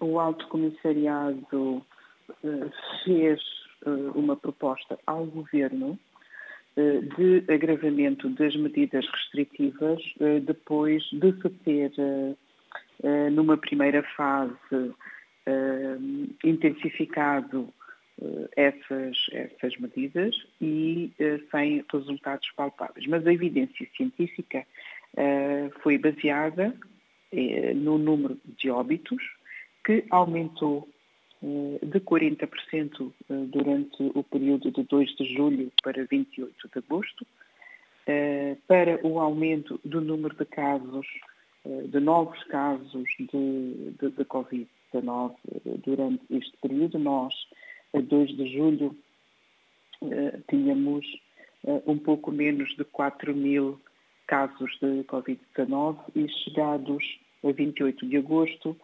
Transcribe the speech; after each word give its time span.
o 0.00 0.18
Alto 0.18 0.46
Comissariado 0.48 1.84
fez 3.04 3.40
uma 4.14 4.36
proposta 4.36 4.98
ao 5.06 5.26
Governo 5.26 5.98
de 6.76 7.44
agravamento 7.52 8.28
das 8.30 8.54
medidas 8.56 9.06
restritivas 9.06 10.00
depois 10.44 11.02
de 11.12 11.32
se 11.40 11.50
ter, 11.64 11.92
numa 13.32 13.56
primeira 13.56 14.02
fase, 14.16 14.94
intensificado 16.44 17.68
essas, 18.56 19.16
essas 19.32 19.76
medidas 19.78 20.34
e 20.60 21.10
sem 21.50 21.84
resultados 21.92 22.50
palpáveis. 22.54 23.06
Mas 23.06 23.26
a 23.26 23.32
evidência 23.32 23.86
científica 23.96 24.66
foi 25.82 25.98
baseada 25.98 26.74
no 27.76 27.98
número 27.98 28.38
de 28.58 28.70
óbitos, 28.70 29.22
que 29.90 30.04
aumentou 30.10 30.88
de 31.42 31.98
40% 32.00 33.12
durante 33.48 34.02
o 34.14 34.22
período 34.22 34.70
de 34.70 34.84
2 34.84 35.16
de 35.16 35.34
julho 35.34 35.72
para 35.82 36.04
28 36.04 36.68
de 36.68 36.78
agosto, 36.78 37.26
para 38.68 39.04
o 39.04 39.18
aumento 39.18 39.80
do 39.84 40.00
número 40.00 40.36
de 40.36 40.44
casos, 40.44 41.06
de 41.64 41.98
novos 41.98 42.40
casos 42.44 43.04
de, 43.18 43.90
de, 43.98 44.10
de 44.10 44.24
Covid-19 44.24 45.34
durante 45.84 46.22
este 46.30 46.56
período. 46.58 46.98
Nós, 46.98 47.34
a 47.92 48.00
2 48.00 48.36
de 48.36 48.56
julho, 48.56 48.96
tínhamos 50.48 51.04
um 51.84 51.98
pouco 51.98 52.30
menos 52.30 52.76
de 52.76 52.84
4 52.84 53.34
mil 53.34 53.80
casos 54.28 54.70
de 54.80 55.02
Covid-19 55.04 55.98
e 56.14 56.28
chegados 56.44 57.04
a 57.42 57.50
28 57.50 58.06
de 58.06 58.16
agosto, 58.18 58.76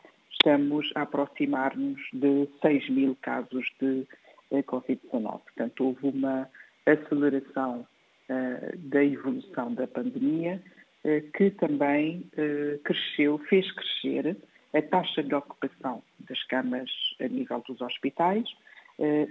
estamos 0.46 0.92
a 0.94 1.02
aproximar-nos 1.02 2.00
de 2.12 2.48
6 2.62 2.90
mil 2.90 3.16
casos 3.20 3.66
de 3.80 4.06
eh, 4.52 4.62
Covid-19. 4.62 5.40
Portanto, 5.40 5.84
houve 5.84 6.16
uma 6.16 6.48
aceleração 6.86 7.84
uh, 8.30 8.78
da 8.78 9.04
evolução 9.04 9.74
da 9.74 9.88
pandemia 9.88 10.62
uh, 11.04 11.32
que 11.32 11.50
também 11.50 12.30
uh, 12.34 12.78
cresceu, 12.84 13.38
fez 13.48 13.68
crescer 13.72 14.36
a 14.72 14.82
taxa 14.82 15.20
de 15.24 15.34
ocupação 15.34 16.00
das 16.28 16.40
camas 16.44 16.90
a 17.20 17.26
nível 17.26 17.60
dos 17.66 17.80
hospitais. 17.80 18.46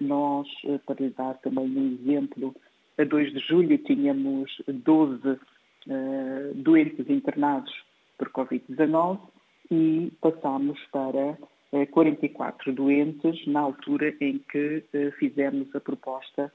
nós, 0.02 0.48
para 0.86 1.04
lhe 1.04 1.12
dar 1.12 1.36
também 1.36 1.66
um 1.66 1.94
exemplo, 1.94 2.54
a 2.98 3.04
2 3.04 3.34
de 3.34 3.40
julho 3.40 3.78
tínhamos 3.80 4.52
12 4.68 5.40
doentes 6.56 7.10
internados 7.10 7.72
por 8.18 8.30
Covid-19 8.32 9.20
e 9.72 10.12
passámos 10.22 10.80
para 10.92 11.38
44 11.92 12.70
eh, 12.70 12.74
doentes 12.74 13.48
na 13.48 13.62
altura 13.62 14.16
em 14.22 14.40
que 14.40 14.84
eh, 14.94 15.12
fizemos 15.20 15.74
a 15.76 15.80
proposta 15.80 16.52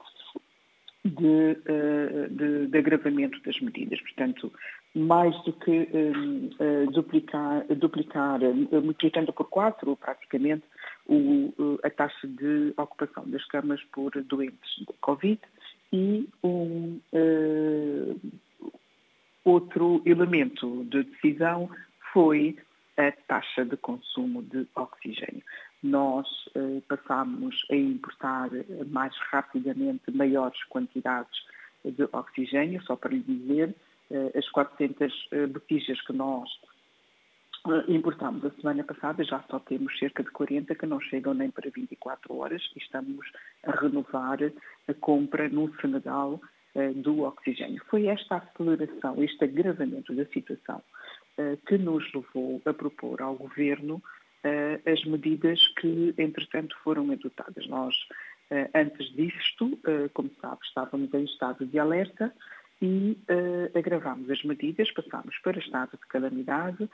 de, 1.03 1.57
eh, 1.65 2.27
de, 2.29 2.67
de, 2.67 2.77
agravamento 2.77 3.41
das 3.43 3.59
medidas. 3.59 3.99
Portanto, 4.01 4.51
mais 4.95 5.35
do 5.43 5.53
que 5.53 5.87
duplicar, 6.91 7.65
duplicar 7.75 8.39
multiplicando 8.83 9.31
por 9.31 9.45
quatro, 9.49 9.95
praticamente, 9.95 10.63
o, 11.07 11.79
a 11.83 11.89
taxa 11.89 12.27
de 12.27 12.73
ocupação 12.77 13.23
das 13.29 13.45
camas 13.45 13.81
por 13.93 14.11
doentes 14.23 14.75
de 14.79 14.93
Covid 14.99 15.39
e 15.93 16.27
um 16.43 16.99
uh, 17.13 18.19
outro 19.43 20.01
elemento 20.05 20.85
de 20.85 21.03
decisão 21.03 21.69
foi 22.13 22.57
a 23.07 23.11
taxa 23.27 23.65
de 23.65 23.77
consumo 23.77 24.43
de 24.43 24.67
oxigênio. 24.75 25.43
Nós 25.83 26.27
eh, 26.55 26.81
passámos 26.87 27.55
a 27.71 27.75
importar 27.75 28.49
mais 28.87 29.15
rapidamente 29.31 30.11
maiores 30.11 30.63
quantidades 30.65 31.39
de 31.83 32.03
oxigênio, 32.11 32.81
só 32.83 32.95
para 32.95 33.11
lhe 33.11 33.21
dizer, 33.21 33.75
eh, 34.11 34.31
as 34.37 34.47
400 34.49 35.27
eh, 35.31 35.47
botijas 35.47 35.99
que 36.01 36.13
nós 36.13 36.49
eh, 37.67 37.83
importámos 37.89 38.43
a 38.43 38.49
semana 38.51 38.83
passada, 38.83 39.23
já 39.23 39.43
só 39.49 39.59
temos 39.59 39.97
cerca 39.99 40.23
de 40.23 40.31
40 40.31 40.73
que 40.73 40.85
não 40.85 40.99
chegam 40.99 41.33
nem 41.33 41.51
para 41.51 41.69
24 41.69 42.35
horas 42.35 42.61
e 42.75 42.79
estamos 42.79 43.25
a 43.63 43.71
renovar 43.71 44.39
a 44.87 44.93
compra 44.95 45.47
no 45.47 45.73
Senegal 45.79 46.41
eh, 46.73 46.89
do 46.93 47.21
oxigênio. 47.21 47.83
Foi 47.87 48.07
esta 48.07 48.37
aceleração, 48.37 49.21
este 49.23 49.43
agravamento 49.43 50.15
da 50.15 50.25
situação 50.25 50.81
que 51.65 51.77
nos 51.77 52.03
levou 52.13 52.61
a 52.65 52.73
propor 52.73 53.21
ao 53.21 53.35
Governo 53.35 54.01
eh, 54.43 54.79
as 54.87 55.03
medidas 55.05 55.59
que, 55.79 56.15
entretanto, 56.17 56.75
foram 56.83 57.11
adotadas. 57.11 57.67
Nós, 57.67 57.95
eh, 58.49 58.69
antes 58.73 59.13
disto, 59.15 59.79
como 60.13 60.31
sabe, 60.41 60.59
estávamos 60.63 61.13
em 61.13 61.25
estado 61.25 61.65
de 61.65 61.77
alerta 61.77 62.33
e 62.81 63.15
agravámos 63.77 64.27
as 64.31 64.43
medidas, 64.43 64.89
passámos 64.91 65.37
para 65.43 65.59
estado 65.59 65.91
de 65.91 66.07
calamidade, 66.07 66.89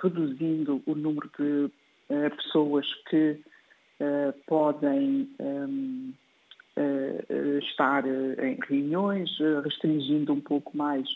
reduzindo 0.00 0.80
o 0.86 0.94
número 0.94 1.28
de 1.36 1.72
pessoas 2.36 2.86
que 3.10 3.40
podem 4.46 5.28
ehm, 5.40 6.12
estar 7.58 8.04
em 8.06 8.56
reuniões, 8.68 9.28
restringindo 9.64 10.32
um 10.32 10.40
pouco 10.40 10.76
mais 10.76 11.08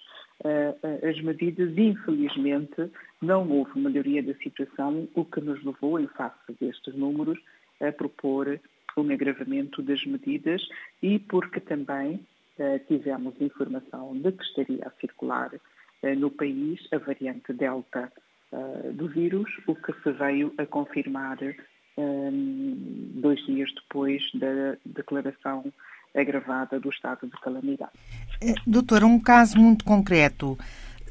as 1.08 1.20
medidas, 1.20 1.76
infelizmente, 1.76 2.91
não 3.20 3.48
houve 3.48 3.78
melhoria 3.78 4.22
da 4.22 4.34
situação, 4.34 5.08
o 5.14 5.25
que 5.25 5.41
nos 5.41 5.62
levou, 5.64 6.00
em 6.00 6.08
face 6.08 6.53
destes 6.60 6.94
números, 6.94 7.38
a 7.80 7.92
propor 7.92 8.60
um 8.97 9.10
agravamento 9.10 9.82
das 9.82 10.04
medidas 10.04 10.62
e 11.03 11.19
porque 11.19 11.60
também 11.60 12.26
tivemos 12.88 13.34
informação 13.41 14.14
de 14.14 14.32
que 14.32 14.44
estaria 14.44 14.86
a 14.86 14.91
circular 15.00 15.50
no 16.19 16.30
país 16.30 16.80
a 16.92 16.98
variante 16.98 17.53
Delta 17.53 18.12
do 18.94 19.09
vírus, 19.09 19.50
o 19.66 19.74
que 19.74 19.92
se 20.03 20.12
veio 20.12 20.53
a 20.59 20.66
confirmar 20.66 21.38
dois 21.97 23.44
dias 23.47 23.72
depois 23.74 24.22
da 24.34 24.76
declaração 24.84 25.72
agravada 26.14 26.78
do 26.78 26.90
estado 26.90 27.26
de 27.26 27.40
calamidade. 27.40 27.92
Eh, 28.40 28.54
doutora, 28.66 29.06
um 29.06 29.20
caso 29.20 29.58
muito 29.58 29.84
concreto. 29.84 30.58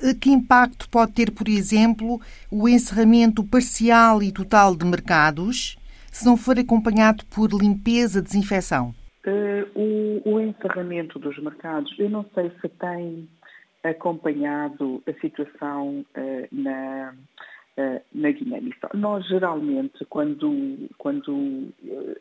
Eh, 0.02 0.14
que 0.14 0.30
impacto 0.30 0.90
pode 0.90 1.14
ter, 1.14 1.32
por 1.32 1.48
exemplo, 1.48 2.20
o 2.50 2.68
encerramento 2.68 3.44
parcial 3.44 4.22
e 4.22 4.32
total 4.32 4.76
de 4.76 4.86
mercados 4.86 5.78
se 6.12 6.26
não 6.26 6.36
for 6.36 6.60
acompanhado 6.60 7.24
por 7.34 7.50
limpeza, 7.54 8.22
desinfecção? 8.22 8.94
Uh, 9.26 9.80
o, 10.26 10.34
o, 10.34 10.40
encerramento 10.42 11.18
dos 11.18 11.38
mercados, 11.42 11.98
eu 11.98 12.10
não 12.10 12.26
sei 12.34 12.52
se 12.60 12.68
tem 12.68 13.30
acompanhado 13.84 15.02
a 15.08 15.14
situação 15.22 16.06
uh, 16.18 16.48
na, 16.52 17.14
na 18.14 18.32
Guiné-Bissau. 18.32 18.92
Nós, 18.94 19.26
geralmente, 19.28 20.04
quando, 20.06 20.90
quando 20.98 21.70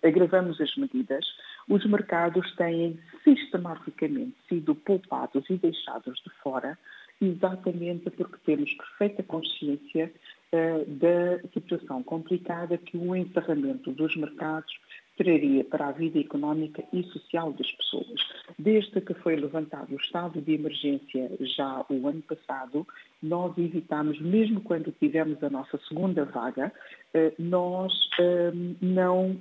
agravamos 0.03 0.61
as 0.61 0.75
medidas, 0.77 1.25
os 1.69 1.85
mercados 1.87 2.55
têm 2.57 2.99
sistematicamente 3.25 4.35
sido 4.49 4.75
poupados 4.75 5.45
e 5.51 5.57
deixados 5.57 6.21
de 6.23 6.31
fora, 6.43 6.79
exatamente 7.21 8.11
porque 8.11 8.37
temos 8.45 8.73
perfeita 8.75 9.23
consciência 9.23 10.11
uh, 10.53 10.85
da 10.87 11.49
situação 11.53 12.03
complicada 12.03 12.79
que 12.79 12.97
o 12.97 13.15
encerramento 13.15 13.93
dos 13.93 14.17
mercados 14.17 14.73
traria 15.21 15.63
para 15.65 15.89
a 15.89 15.93
vida 15.93 16.19
económica 16.19 16.83
e 16.95 17.03
social 17.05 17.53
das 17.53 17.71
pessoas. 17.73 18.21
Desde 18.59 19.03
que 19.03 19.13
foi 19.13 19.37
levantado 19.37 19.93
o 19.93 20.01
estado 20.01 20.41
de 20.41 20.55
emergência 20.55 21.31
já 21.41 21.85
o 21.91 22.09
ano 22.09 22.23
passado, 22.23 22.87
nós 23.23 23.53
evitamos, 23.59 24.19
mesmo 24.19 24.63
quando 24.63 24.91
tivemos 24.93 25.43
a 25.45 25.51
nossa 25.51 25.79
segunda 25.87 26.25
vaga, 26.25 26.73
uh, 27.15 27.35
nós 27.39 27.93
uh, 28.19 28.77
não 28.81 29.39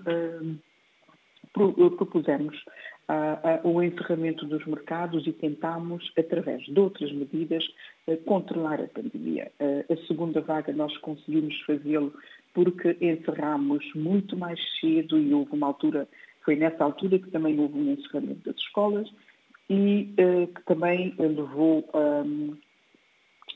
propusemos 1.54 2.56
uh, 3.10 3.66
uh, 3.66 3.70
o 3.70 3.82
encerramento 3.82 4.46
dos 4.46 4.66
mercados 4.66 5.26
e 5.26 5.32
tentámos, 5.32 6.12
através 6.18 6.62
de 6.66 6.78
outras 6.78 7.12
medidas, 7.12 7.64
controlar 8.26 8.82
a 8.82 8.88
pandemia. 8.88 9.52
a 9.60 10.08
segunda 10.08 10.42
vaga 10.42 10.74
nós 10.74 10.96
conseguimos 10.98 11.56
fazê-lo 11.62 12.12
porque 12.54 12.98
encerramos 13.02 13.84
muito 13.96 14.38
mais 14.38 14.60
cedo 14.80 15.18
e 15.18 15.34
houve 15.34 15.52
uma 15.54 15.68
altura, 15.68 16.08
foi 16.44 16.56
nessa 16.56 16.84
altura 16.84 17.20
que 17.20 17.30
também 17.32 17.60
houve 17.60 17.78
um 17.78 17.92
encerramento 17.94 18.42
das 18.46 18.58
escolas 18.58 19.10
e 19.70 20.14
que 20.56 20.64
também 20.66 21.14
levou 21.20 21.88
um, 21.94 22.58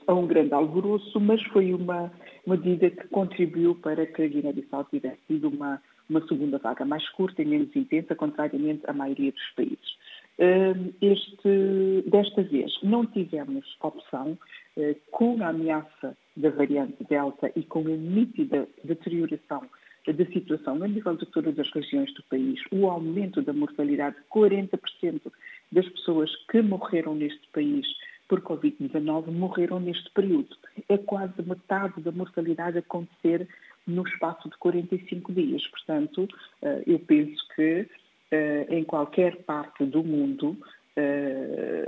a 0.06 0.14
um 0.14 0.28
grande 0.28 0.54
alvoroço, 0.54 1.20
mas 1.20 1.42
foi 1.48 1.74
uma 1.74 2.12
medida 2.46 2.90
que 2.92 3.08
contribuiu 3.08 3.76
para 3.76 4.06
que 4.06 4.22
a 4.22 4.28
Guiné-Bissau 4.28 4.84
tivesse 4.86 5.20
tido 5.28 5.50
uma 5.50 5.82
uma 6.10 6.26
segunda 6.28 6.58
vaga 6.58 6.86
mais 6.86 7.08
curta 7.10 7.42
e 7.42 7.46
menos 7.46 7.76
intensa, 7.76 8.16
contrariamente 8.16 8.82
à 8.88 8.94
maioria 8.94 9.32
dos 9.32 9.50
países. 9.56 9.98
Hum, 10.40 10.94
este, 11.02 12.04
desta 12.08 12.44
vez 12.44 12.72
não 12.82 13.06
tivemos 13.06 13.66
opção, 13.82 14.38
eh, 14.78 14.96
com 15.12 15.42
a 15.44 15.50
ameaça 15.50 16.18
da 16.36 16.50
variante 16.50 17.04
Delta 17.10 17.52
e 17.56 17.64
com 17.64 17.80
a 17.80 17.98
nítida 17.98 18.68
deterioração 18.84 19.62
da 20.06 20.26
situação 20.26 20.84
a 20.84 20.88
nível 20.88 21.16
de 21.16 21.26
todas 21.28 21.58
as 21.58 21.72
regiões 21.72 22.14
do 22.14 22.24
país, 22.24 22.60
o 22.72 22.90
aumento 22.90 23.42
da 23.42 23.54
mortalidade, 23.54 24.18
40% 24.36 25.32
das 25.72 25.88
pessoas 25.90 26.30
que 26.52 26.62
morreram 26.62 27.16
neste 27.16 27.48
país 27.54 27.88
por 28.28 28.42
Covid-19 28.42 29.32
morreram 29.32 29.80
neste 29.80 30.10
período. 30.12 30.56
É 30.90 30.98
quase 30.98 31.42
metade 31.42 32.02
da 32.02 32.12
mortalidade 32.12 32.78
acontecer 32.78 33.48
no 33.86 34.06
espaço 34.08 34.50
de 34.50 34.58
45 34.58 35.32
dias. 35.32 35.66
Portanto, 35.68 36.28
eh, 36.62 36.84
eu 36.88 37.00
penso 37.00 37.46
que 37.56 37.88
eh, 38.32 38.66
em 38.70 38.84
qualquer 38.84 39.44
parte 39.44 39.86
do 39.86 40.04
mundo, 40.04 40.58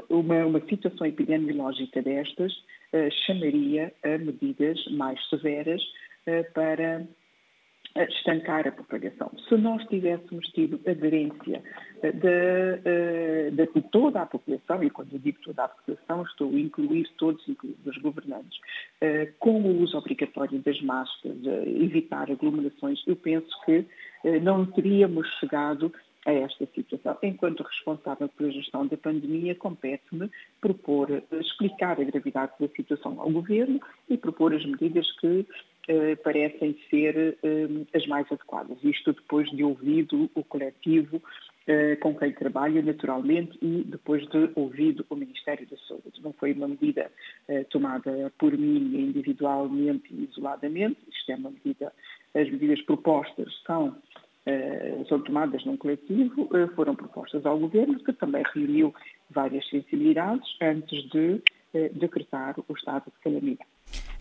uma, 0.10 0.46
uma 0.46 0.60
situação 0.68 1.06
epidemiológica 1.08 2.02
destas 2.02 2.54
chamaria 3.26 3.94
a 4.04 4.18
medidas 4.18 4.84
mais 4.92 5.20
severas 5.30 5.82
para 6.54 7.06
estancar 8.04 8.68
a 8.68 8.72
propagação. 8.72 9.32
Se 9.48 9.56
nós 9.56 9.82
tivéssemos 9.88 10.46
tido 10.48 10.80
aderência 10.90 11.64
de, 12.02 12.12
de, 13.52 13.66
de, 13.74 13.82
toda 13.90 14.22
a 14.22 14.26
população, 14.26 14.84
e 14.84 14.90
quando 14.90 15.14
eu 15.14 15.20
digo 15.20 15.40
toda 15.42 15.64
a 15.64 15.70
população, 15.70 16.24
estou 16.24 16.50
a 16.50 16.60
incluir 16.60 17.08
todos, 17.18 17.42
os 17.48 17.98
governantes, 18.00 18.60
eh, 19.00 19.32
com 19.40 19.62
o 19.62 19.82
uso 19.82 19.98
obrigatório 19.98 20.60
das 20.60 20.82
máscaras, 20.82 21.38
evitar 21.66 22.30
aglomerações, 22.30 23.02
eu 23.08 23.16
penso 23.16 23.48
que 23.66 23.86
eh, 24.26 24.40
não 24.42 24.66
teríamos 24.66 25.28
chegado 25.40 25.94
a 26.26 26.34
esta 26.34 26.66
situação. 26.74 27.18
Enquanto 27.22 27.64
responsável 27.64 28.28
pela 28.30 28.52
gestão 28.52 28.88
da 28.88 28.98
pandemia, 28.98 29.56
compete-me 29.56 30.30
propor, 30.60 31.24
explicar 31.32 32.00
a 32.00 32.04
gravidade 32.04 32.54
da 32.60 32.68
situação 32.70 33.20
ao 33.22 33.30
Governo 33.30 33.80
e 34.10 34.18
propor 34.18 34.54
as 34.54 34.66
medidas 34.66 35.10
que 35.20 35.46
eh, 35.88 36.16
parecem 36.16 36.76
ser 36.90 37.38
eh, 37.44 37.68
as 37.94 38.08
mais 38.08 38.26
adequadas. 38.32 38.78
Isto 38.84 39.14
depois 39.14 39.48
de 39.52 39.64
ouvido 39.64 40.30
o 40.34 40.44
coletivo 40.44 41.22
eh, 41.68 41.96
com 41.98 42.16
quem 42.16 42.32
trabalha, 42.32 42.82
naturalmente, 42.82 43.56
e 43.62 43.84
depois 43.86 44.28
de 44.30 44.50
ouvido 44.56 45.06
o 45.12 45.16
Ministério 45.16 45.68
da 45.68 45.78
Saúde. 45.88 46.20
Não 46.24 46.34
foi 46.34 46.54
uma 46.54 46.68
medida 46.68 47.12
tomada 47.70 48.34
por 48.40 48.58
mim 48.58 48.96
individualmente 48.96 50.12
e 50.12 50.24
isoladamente, 50.24 50.98
isto 51.12 51.32
é 51.32 51.36
uma 51.36 51.52
medida, 51.52 51.94
as 52.34 52.50
medidas 52.50 52.82
propostas 52.82 53.54
são 53.66 53.96
são 55.10 55.20
tomadas 55.22 55.66
num 55.66 55.76
coletivo, 55.76 56.48
foram 56.76 56.96
propostas 56.96 57.46
ao 57.46 57.58
Governo, 57.58 58.00
que 58.00 58.14
também 58.14 58.44
reuniu 58.54 58.94
várias 59.30 59.68
sensibilidades 59.70 60.48
antes 60.62 61.10
de 61.10 61.42
decretar 61.94 62.56
o 62.68 62.74
estado 62.74 63.06
de 63.06 63.20
calamidade. 63.24 63.70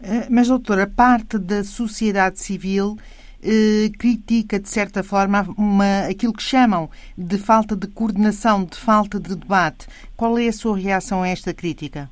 Eh, 0.03 0.27
mas, 0.31 0.49
doutora, 0.49 0.87
parte 0.87 1.39
da 1.39 1.63
sociedade 1.63 2.41
civil 2.41 2.97
eh, 3.43 3.91
critica, 3.99 4.59
de 4.59 4.69
certa 4.69 5.03
forma, 5.03 5.43
uma, 5.57 6.07
aquilo 6.11 6.33
que 6.33 6.43
chamam 6.43 6.91
de 7.17 7.39
falta 7.39 7.77
de 7.77 7.87
coordenação, 7.89 8.65
de 8.65 8.77
falta 8.77 9.21
de 9.21 9.37
debate. 9.37 9.87
Qual 10.17 10.39
é 10.39 10.49
a 10.49 10.53
sua 10.53 10.77
reação 10.77 11.23
a 11.23 11.29
esta 11.29 11.55
crítica? 11.55 12.11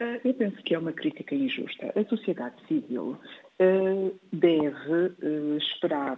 Eh, 0.00 0.20
eu 0.24 0.34
penso 0.34 0.56
que 0.62 0.74
é 0.74 0.78
uma 0.78 0.92
crítica 0.92 1.34
injusta. 1.34 1.92
A 1.96 2.04
sociedade 2.04 2.54
civil 2.68 3.18
uh, 3.60 4.14
deve 4.32 5.14
uh, 5.22 5.58
esperar 5.58 6.16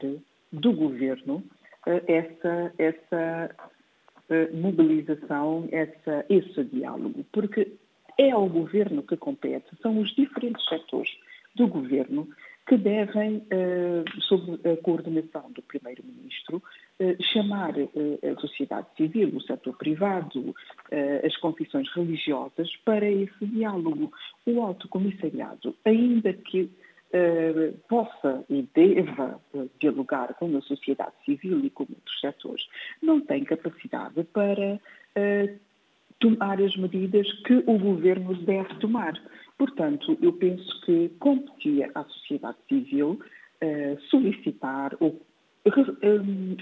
do 0.52 0.72
governo 0.72 1.36
uh, 1.86 2.02
essa, 2.06 2.72
essa 2.78 3.50
mobilização, 4.52 5.68
essa, 5.72 6.24
esse 6.28 6.62
diálogo, 6.64 7.24
porque 7.32 7.72
é 8.16 8.30
ao 8.30 8.48
governo 8.48 9.02
que 9.02 9.16
compete, 9.16 9.66
são 9.82 9.98
os 9.98 10.14
diferentes 10.14 10.64
setores 10.68 11.10
do 11.56 11.66
governo 11.66 12.28
que 12.68 12.76
devem, 12.76 13.42
eh, 13.50 14.04
sob 14.20 14.60
a 14.68 14.76
coordenação 14.76 15.50
do 15.50 15.62
Primeiro-Ministro, 15.62 16.62
eh, 17.00 17.16
chamar 17.32 17.76
eh, 17.76 17.88
a 18.30 18.40
sociedade 18.40 18.86
civil, 18.96 19.30
o 19.34 19.40
setor 19.40 19.76
privado, 19.76 20.54
as 21.24 21.36
confissões 21.38 21.88
religiosas 21.92 22.70
para 22.84 23.10
esse 23.10 23.46
diálogo. 23.46 24.12
O 24.46 24.60
Alto 24.60 24.86
Comissariado, 24.88 25.74
ainda 25.84 26.32
que 26.32 26.70
possa 27.88 28.44
e 28.48 28.68
deva 28.74 29.40
dialogar 29.78 30.34
com 30.34 30.56
a 30.56 30.60
sociedade 30.62 31.12
civil 31.24 31.64
e 31.64 31.70
com 31.70 31.82
outros 31.82 32.20
setores, 32.20 32.68
não 33.02 33.20
tem 33.20 33.44
capacidade 33.44 34.22
para 34.32 34.78
tomar 36.18 36.60
as 36.60 36.76
medidas 36.76 37.32
que 37.44 37.64
o 37.66 37.78
governo 37.78 38.34
deve 38.34 38.74
tomar. 38.76 39.14
Portanto, 39.58 40.16
eu 40.22 40.32
penso 40.34 40.80
que 40.82 41.08
competia 41.18 41.90
à 41.94 42.04
sociedade 42.04 42.58
civil 42.68 43.18
solicitar 44.10 44.96
ou 45.00 45.20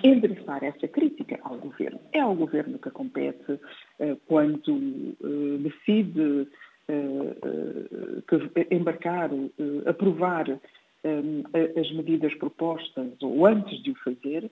endereçar 0.03 0.65
essa 0.65 0.89
crítica 0.89 1.39
ao 1.43 1.57
governo. 1.57 2.01
É 2.13 2.21
ao 2.21 2.35
governo 2.35 2.79
que 2.79 2.91
compete 2.91 3.61
quando 4.27 5.17
decide 5.61 6.49
que 8.27 8.75
embarcar, 8.75 9.31
aprovar 9.87 10.47
as 11.81 11.93
medidas 11.93 12.35
propostas 12.37 13.13
ou 13.23 13.47
antes 13.47 13.83
de 13.83 13.91
o 13.91 13.95
fazer, 13.97 14.51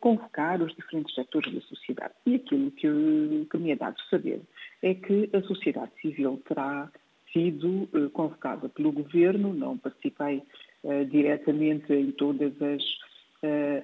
convocar 0.00 0.62
os 0.62 0.74
diferentes 0.74 1.14
setores 1.14 1.52
da 1.52 1.60
sociedade. 1.62 2.14
E 2.24 2.36
aquilo 2.36 2.70
que, 2.70 3.46
que 3.50 3.58
me 3.58 3.70
é 3.72 3.76
dado 3.76 4.00
saber 4.08 4.40
é 4.82 4.94
que 4.94 5.28
a 5.34 5.42
sociedade 5.42 5.92
civil 6.00 6.42
terá 6.48 6.90
sido 7.32 7.88
eh, 7.92 8.08
convocada 8.12 8.68
pelo 8.70 8.90
governo, 8.92 9.52
não 9.52 9.76
participei 9.76 10.42
diretamente 11.10 11.92
em 11.92 12.12
todas 12.12 12.52
as, 12.62 12.82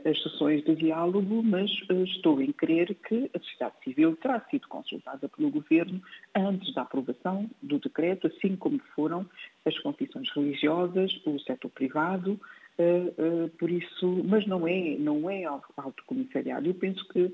as 0.04 0.22
sessões 0.22 0.64
de 0.64 0.74
diálogo, 0.74 1.42
mas 1.42 1.70
uh, 1.90 2.04
estou 2.04 2.40
em 2.40 2.52
crer 2.52 2.94
que 3.06 3.30
a 3.34 3.38
sociedade 3.38 3.74
civil 3.84 4.16
terá 4.16 4.40
sido 4.50 4.66
consultada 4.68 5.28
pelo 5.28 5.50
governo 5.50 6.00
antes 6.34 6.72
da 6.74 6.82
aprovação 6.82 7.48
do 7.62 7.78
decreto, 7.78 8.26
assim 8.26 8.56
como 8.56 8.80
foram 8.94 9.28
as 9.64 9.78
confissões 9.80 10.28
religiosas, 10.34 11.12
o 11.26 11.38
setor 11.40 11.70
privado, 11.70 12.40
uh, 12.78 13.48
por 13.58 13.70
isso, 13.70 14.22
mas 14.24 14.46
não 14.46 14.66
é, 14.66 14.96
não 14.98 15.28
é 15.28 15.44
alto 15.44 16.02
comissariado. 16.06 16.68
Eu 16.68 16.74
penso 16.74 17.06
que 17.08 17.32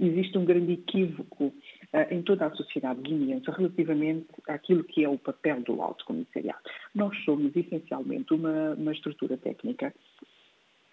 existe 0.00 0.38
um 0.38 0.44
grande 0.46 0.72
equívoco 0.72 1.52
em 2.10 2.22
toda 2.22 2.46
a 2.46 2.50
sociedade 2.52 2.98
guineense 3.02 3.50
relativamente 3.50 4.26
àquilo 4.48 4.82
que 4.82 5.04
é 5.04 5.08
o 5.08 5.18
papel 5.18 5.60
do 5.60 5.82
alto 5.82 6.02
comissariado. 6.06 6.60
Nós 6.94 7.14
somos 7.24 7.54
essencialmente 7.54 8.32
uma, 8.32 8.72
uma 8.72 8.92
estrutura 8.92 9.36
técnica 9.36 9.92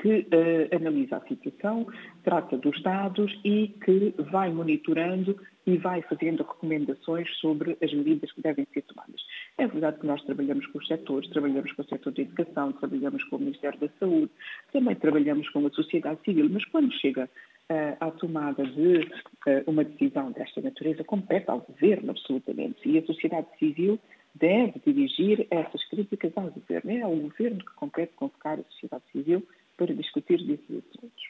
que 0.04 0.20
uh, 0.20 0.76
analisa 0.76 1.16
a 1.16 1.28
situação, 1.28 1.88
trata 2.25 2.58
dos 2.58 2.84
dados 2.84 3.32
e 3.46 3.70
que 3.86 4.13
vai 4.32 4.51
monitorando 4.51 5.39
e 5.66 5.77
vai 5.77 6.01
fazendo 6.01 6.44
recomendações 6.44 7.25
sobre 7.38 7.77
as 7.82 7.94
medidas 7.94 8.30
que 8.34 8.42
devem 8.42 8.68
ser 8.74 8.82
tomadas. 8.82 9.22
É 9.58 9.66
verdade 9.66 10.01
que 10.01 10.06
nós 10.06 10.22
trabalhamos 10.24 10.68
com 10.68 10.77
os 10.80 10.88
setores, 10.88 11.30
trabalhamos 11.30 11.72
com 11.72 11.84
o 11.84 11.86
setor 11.86 12.12
da 12.12 12.22
educação, 12.22 12.74
trabalhamos 12.74 13.24
com 13.24 13.38
o 13.38 13.39
Ministério 13.39 13.80
da 13.80 13.88
Saúde, 13.98 14.30
também 14.74 14.96
trabalhamos 14.96 15.48
com 15.51 15.66
a 15.66 15.70
sociedade 15.70 16.20
civil, 16.25 16.50
mas 16.51 16.66
quando 16.66 16.92
chega 16.96 17.24
uh, 17.24 17.98
à 18.01 18.12
tomada 18.12 18.66
de 18.66 18.98
uh, 18.98 19.63
uma 19.68 19.86
decisão 19.86 20.34
desta 20.34 20.60
natureza, 20.60 21.01
compete 21.06 21.50
ao 21.50 21.62
governo, 21.62 22.12
absolutamente, 22.12 22.77
e 22.84 22.98
a 22.98 23.06
sociedade 23.06 23.48
civil 23.58 23.98
deve 24.36 24.82
dirigir 24.86 25.48
essas 25.50 25.82
críticas 25.86 26.34
ao 26.36 26.50
governo. 26.50 26.92
É 26.92 27.01
ao 27.04 27.16
governo 27.16 27.60
que 27.60 27.74
compete 27.75 28.12
convocar 28.16 28.60
a 28.60 28.63
sociedade 28.63 29.04
civil 29.13 29.48
para 29.84 29.94
discutir 29.94 30.38
desses 30.46 30.70
assuntos. 30.70 31.24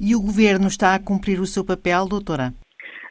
E 0.00 0.14
o 0.14 0.20
Governo 0.20 0.66
está 0.66 0.94
a 0.94 1.02
cumprir 1.02 1.40
o 1.40 1.46
seu 1.46 1.64
papel, 1.64 2.06
doutora? 2.06 2.52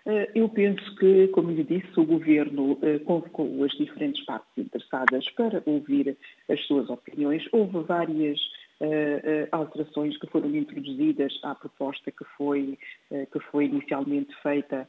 Eh, 0.05 0.31
eu 0.35 0.49
penso 0.49 0.95
que, 0.97 1.27
como 1.29 1.51
lhe 1.51 1.63
disse, 1.63 1.87
o 1.97 2.05
Governo 2.05 2.77
eh, 2.81 2.99
convocou 2.99 3.63
as 3.63 3.71
diferentes 3.71 4.23
partes 4.25 4.49
interessadas 4.57 5.29
para 5.31 5.63
ouvir 5.65 6.17
as 6.49 6.61
suas 6.65 6.89
opiniões. 6.89 7.47
Houve 7.51 7.79
várias 7.83 8.39
uh, 8.81 9.47
alterações 9.51 10.17
que 10.17 10.27
foram 10.27 10.53
introduzidas 10.55 11.37
à 11.43 11.55
proposta 11.55 12.11
que 12.11 12.23
foi, 12.37 12.77
que 13.09 13.39
foi 13.51 13.65
inicialmente 13.65 14.33
feita 14.41 14.87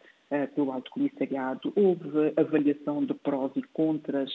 pelo 0.55 0.73
Alto 0.73 0.91
Comissariado. 0.91 1.73
Houve 1.75 2.33
avaliação 2.37 3.05
de 3.05 3.15
prós 3.15 3.51
e 3.57 3.63
contras, 3.73 4.31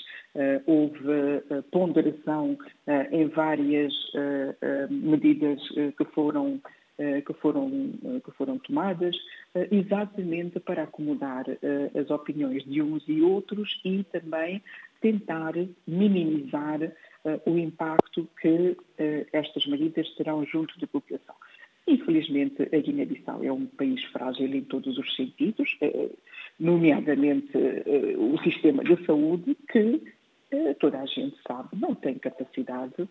houve 0.65 1.41
ponderação 1.71 2.57
em 3.11 3.27
várias 3.27 3.93
medidas 4.89 5.59
que 5.97 6.05
foram 6.13 6.59
que 7.25 7.33
foram, 7.41 7.91
que 8.23 8.31
foram 8.37 8.59
tomadas, 8.59 9.15
exatamente 9.71 10.59
para 10.59 10.83
acomodar 10.83 11.45
as 11.99 12.09
opiniões 12.11 12.63
de 12.65 12.83
uns 12.83 13.03
e 13.07 13.19
outros 13.21 13.81
e 13.83 14.03
também 14.03 14.61
tentar 15.01 15.53
minimizar 15.87 16.79
o 17.47 17.57
impacto 17.57 18.29
que 18.39 18.77
estas 19.33 19.65
medidas 19.65 20.07
terão 20.15 20.45
junto. 20.45 20.75
Infelizmente, 22.13 22.69
a 22.71 22.77
Guiné-Bissau 22.77 23.43
é 23.43 23.51
um 23.51 23.65
país 23.65 24.03
frágil 24.05 24.53
em 24.53 24.61
todos 24.61 24.99
os 24.99 25.15
sentidos, 25.15 25.75
nomeadamente 26.59 27.57
o 28.17 28.37
sistema 28.43 28.83
de 28.83 29.03
saúde, 29.03 29.57
que 29.71 29.99
toda 30.79 30.99
a 30.99 31.05
gente 31.07 31.35
sabe 31.47 31.69
não 31.73 31.95
tem 31.95 32.19
capacidade 32.19 33.09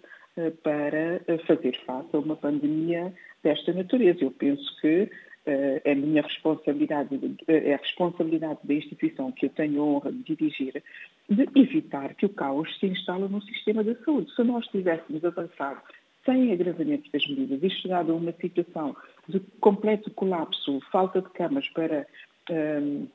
para 0.62 1.21
fazer 1.49 1.76
face 1.85 2.11
a 2.12 2.18
uma 2.21 2.37
pandemia 2.37 3.12
desta 3.42 3.73
natureza. 3.73 4.23
Eu 4.23 4.30
penso 4.30 4.80
que 4.80 5.11
é 5.44 5.94
minha 5.97 6.23
responsabilidade, 6.23 7.18
é 7.49 7.75
a 7.75 7.78
responsabilidade 7.78 8.61
da 8.62 8.75
instituição 8.75 9.32
que 9.32 9.47
eu 9.47 9.50
tenho 9.50 9.82
a 9.82 9.85
honra 9.85 10.12
de 10.12 10.23
dirigir, 10.23 10.80
de 11.28 11.49
evitar 11.56 12.14
que 12.14 12.26
o 12.26 12.28
caos 12.28 12.78
se 12.78 12.87
instale 12.87 13.26
no 13.28 13.42
sistema 13.42 13.82
da 13.82 13.97
saúde. 14.04 14.32
Se 14.37 14.44
nós 14.44 14.64
tivéssemos 14.68 15.25
avançado 15.25 15.82
sem 16.25 16.52
agravamento 16.52 17.11
das 17.12 17.26
medidas 17.26 17.62
e 17.62 17.71
chegado 17.71 18.12
a 18.12 18.14
uma 18.14 18.33
situação 18.33 18.97
de 19.29 19.41
completo 19.61 20.11
colapso, 20.12 20.81
falta 20.91 21.21
de 21.21 21.31
camas 21.31 21.69
para 21.71 22.07
um, 22.50 23.07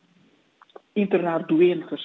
internar 0.95 1.45
doentes, 1.45 2.01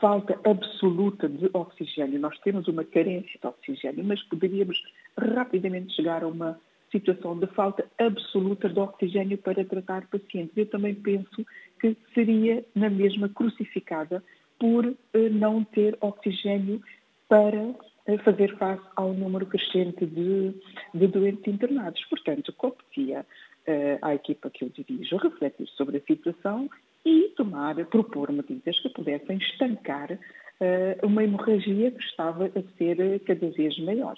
falta 0.00 0.38
absoluta 0.48 1.28
de 1.28 1.50
oxigênio, 1.52 2.18
nós 2.18 2.38
temos 2.40 2.66
uma 2.68 2.84
carência 2.84 3.38
de 3.40 3.46
oxigênio, 3.46 4.04
mas 4.04 4.22
poderíamos 4.24 4.82
rapidamente 5.16 5.94
chegar 5.94 6.24
a 6.24 6.28
uma 6.28 6.58
situação 6.90 7.38
de 7.38 7.46
falta 7.48 7.86
absoluta 7.98 8.68
de 8.68 8.80
oxigênio 8.80 9.38
para 9.38 9.64
tratar 9.64 10.08
pacientes. 10.08 10.56
Eu 10.56 10.66
também 10.66 10.94
penso 10.94 11.46
que 11.80 11.96
seria 12.14 12.64
na 12.74 12.90
mesma 12.90 13.28
crucificada 13.28 14.22
por 14.58 14.86
eh, 14.86 15.28
não 15.28 15.62
ter 15.62 15.96
oxigênio 16.00 16.82
para 17.28 17.74
fazer 18.18 18.56
face 18.56 18.82
ao 18.96 19.12
número 19.12 19.46
crescente 19.46 20.06
de, 20.06 20.54
de 20.94 21.06
doentes 21.06 21.46
internados. 21.46 22.04
Portanto, 22.06 22.52
competia 22.52 23.20
uh, 23.20 23.98
à 24.02 24.14
equipa 24.14 24.50
que 24.50 24.64
eu 24.64 24.70
dirijo 24.70 25.16
refletir 25.16 25.68
sobre 25.76 25.98
a 25.98 26.00
situação 26.02 26.68
e 27.04 27.32
tomar, 27.36 27.74
propor 27.86 28.30
medidas 28.32 28.78
que 28.80 28.88
pudessem 28.90 29.38
estancar 29.38 30.12
uh, 30.12 31.06
uma 31.06 31.24
hemorragia 31.24 31.90
que 31.90 32.02
estava 32.04 32.46
a 32.46 32.76
ser 32.76 33.20
cada 33.20 33.50
vez 33.50 33.78
maior. 33.80 34.16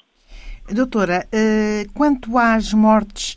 Doutora, 0.73 1.27
quanto 1.93 2.39
às 2.39 2.73
mortes 2.73 3.35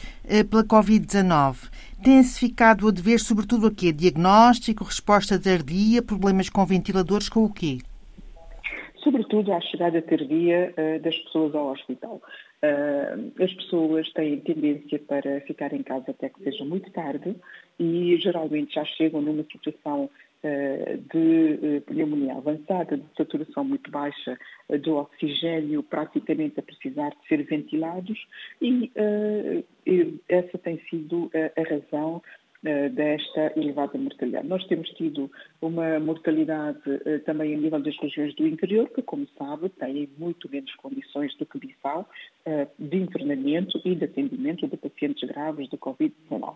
pela 0.50 0.64
Covid-19, 0.64 1.70
tem-se 2.02 2.40
ficado 2.40 2.88
a 2.88 2.92
dever 2.92 3.20
sobretudo 3.20 3.68
a 3.68 3.72
quê? 3.72 3.92
Diagnóstico, 3.92 4.84
resposta 4.84 5.38
tardia, 5.38 6.02
problemas 6.04 6.50
com 6.50 6.66
ventiladores, 6.66 7.28
com 7.28 7.44
o 7.44 7.52
quê? 7.52 7.80
Sobretudo 9.06 9.54
à 9.54 9.62
chegada 9.62 10.02
tardia 10.02 10.74
das 11.02 11.16
pessoas 11.20 11.54
ao 11.54 11.68
hospital. 11.72 12.20
as 13.40 13.54
pessoas 13.54 14.12
têm 14.14 14.40
tendência 14.40 14.98
para 14.98 15.40
ficar 15.42 15.72
em 15.74 15.84
casa 15.84 16.10
até 16.10 16.28
que 16.28 16.44
seja 16.44 16.66
muito 16.66 16.92
tarde 16.92 17.36
e 17.80 18.18
geralmente 18.18 18.74
já 18.74 18.84
chegam 18.84 19.22
numa 19.22 19.44
situação 19.44 20.10
eh, 20.48 21.00
de 21.12 21.60
eh, 21.64 21.80
pneumonia 21.88 22.36
avançada, 22.36 22.98
de 22.98 23.04
saturação 23.18 23.64
muito 23.64 23.90
baixa 23.90 24.38
eh, 24.70 24.78
do 24.78 24.96
oxigênio, 24.98 25.82
praticamente 25.82 26.60
a 26.60 26.64
precisar 26.64 27.10
de 27.10 27.28
ser 27.28 27.42
ventilados, 27.46 28.28
e 28.62 28.92
essa 30.30 30.56
tem 30.60 30.80
sido 30.88 31.32
a 31.34 31.62
razão 31.64 32.22
desta 32.94 33.54
elevada 33.56 33.98
mortalidade. 33.98 34.48
Nós 34.48 34.66
temos 34.68 34.90
tido 34.92 35.32
uma 35.62 36.00
mortalidade 36.00 36.80
também 37.26 37.54
a 37.54 37.58
nível 37.58 37.80
das 37.80 37.98
regiões 37.98 38.34
do 38.36 38.48
interior, 38.48 38.90
que, 38.90 39.02
como 39.02 39.28
sabe, 39.38 39.70
têm 39.70 40.10
muito 40.18 40.50
menos 40.50 40.74
condições 40.76 41.36
do 41.38 41.46
que 41.46 41.60
Bissau 41.60 42.10
de 42.80 42.98
internamento 42.98 43.80
e 43.86 43.96
de 43.96 44.06
atendimento 44.06 44.68
de 44.68 44.78
pacientes 44.78 45.28
graves 45.30 45.70
de 45.70 45.78
Covid-19. 45.78 46.56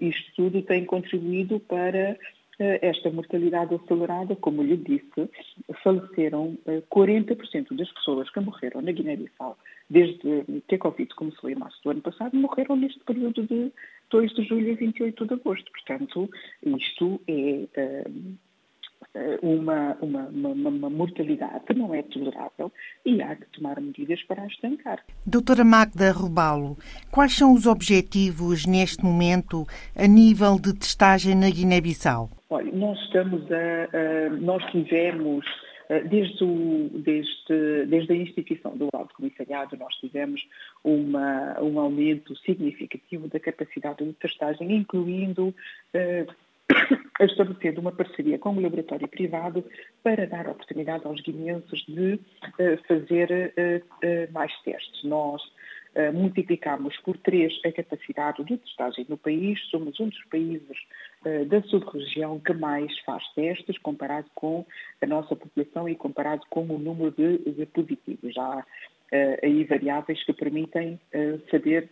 Isto 0.00 0.32
tudo 0.36 0.62
tem 0.62 0.84
contribuído 0.84 1.58
para 1.60 2.16
eh, 2.60 2.80
esta 2.82 3.08
mortalidade 3.10 3.72
acelerada, 3.72 4.34
como 4.34 4.62
lhe 4.64 4.76
disse, 4.76 5.30
faleceram 5.84 6.58
40% 6.90 7.38
eh, 7.54 7.74
das 7.76 7.92
pessoas 7.92 8.28
que 8.30 8.40
morreram 8.40 8.82
na 8.82 8.90
Guiné-Bissau 8.90 9.56
desde 9.88 10.44
que 10.66 10.74
a 10.74 10.78
Covid 10.78 11.14
começou 11.14 11.48
em 11.48 11.54
março 11.54 11.80
do 11.82 11.90
ano 11.90 12.02
passado, 12.02 12.36
morreram 12.36 12.76
neste 12.76 12.98
período 13.00 13.46
de 13.46 13.72
2 14.10 14.34
de 14.34 14.44
julho 14.44 14.72
a 14.72 14.76
28 14.76 15.26
de 15.26 15.34
agosto. 15.34 15.70
Portanto, 15.72 16.30
isto 16.64 17.20
é 17.26 17.68
eh, 19.14 19.38
uma, 19.42 19.96
uma, 20.00 20.26
uma, 20.28 20.68
uma, 20.68 20.90
mortalidade 20.90 21.64
que 21.66 21.74
não 21.74 21.94
é 21.94 22.02
tolerável 22.02 22.70
e 23.06 23.20
há 23.22 23.34
que 23.34 23.46
tomar 23.52 23.80
medidas 23.80 24.22
para 24.24 24.42
a 24.42 24.46
estancar. 24.46 25.02
Doutora 25.26 25.64
Magda 25.64 26.12
Robalo, 26.12 26.76
quais 27.10 27.34
são 27.34 27.54
os 27.54 27.66
objetivos 27.66 28.66
neste 28.66 29.04
momento 29.04 29.66
a 29.96 30.06
nível 30.06 30.58
de 30.60 30.74
testagem 30.74 31.34
na 31.34 31.50
Guiné-Bissau? 31.50 32.28
Olha, 32.50 32.72
nós 32.72 32.98
estamos 33.04 33.42
a, 33.50 34.26
a 34.26 34.30
nós 34.40 34.64
tivemos 34.70 35.44
Desde, 36.10 36.44
o, 36.44 36.90
desde, 36.92 37.86
desde, 37.86 38.12
a 38.12 38.16
instituição 38.16 38.76
do 38.76 38.88
Alto 38.92 39.14
Comissariado, 39.14 39.76
nós 39.78 39.94
tivemos 39.96 40.46
uma, 40.84 41.58
um 41.62 41.80
aumento 41.80 42.36
significativo 42.36 43.26
da 43.28 43.40
capacidade 43.40 44.04
de 44.04 44.12
testagem, 44.12 44.70
incluindo 44.70 45.48
uh, 45.96 47.24
estabelecendo 47.24 47.80
uma 47.80 47.92
parceria 47.92 48.38
com 48.38 48.50
o 48.50 48.60
laboratório 48.60 49.08
privado 49.08 49.64
para 50.02 50.26
dar 50.26 50.48
oportunidade 50.48 51.06
aos 51.06 51.22
guineenses 51.22 51.80
de 51.86 52.14
uh, 52.14 52.78
fazer 52.86 53.54
uh, 53.56 54.32
mais 54.32 54.52
testes. 54.62 55.02
Nós 55.04 55.42
uh, 55.96 56.12
multiplicamos 56.12 56.96
por 56.98 57.16
três 57.18 57.52
a 57.64 57.72
capacidade 57.72 58.44
de 58.44 58.56
testagem 58.58 59.06
no 59.08 59.16
país, 59.16 59.60
somos 59.70 59.98
um 60.00 60.08
dos 60.08 60.24
países 60.26 60.76
da 61.48 61.60
sub-região 61.62 62.38
que 62.38 62.52
mais 62.52 62.96
faz 63.00 63.24
testes 63.34 63.76
comparado 63.78 64.30
com 64.36 64.64
a 65.02 65.06
nossa 65.06 65.34
população 65.34 65.88
e 65.88 65.96
comparado 65.96 66.42
com 66.48 66.64
o 66.64 66.78
número 66.78 67.10
de, 67.10 67.38
de 67.38 67.66
positivos. 67.66 68.38
Há 68.38 68.64
aí 69.42 69.64
variáveis 69.64 70.24
que 70.24 70.32
permitem 70.32 71.00
saber 71.50 71.90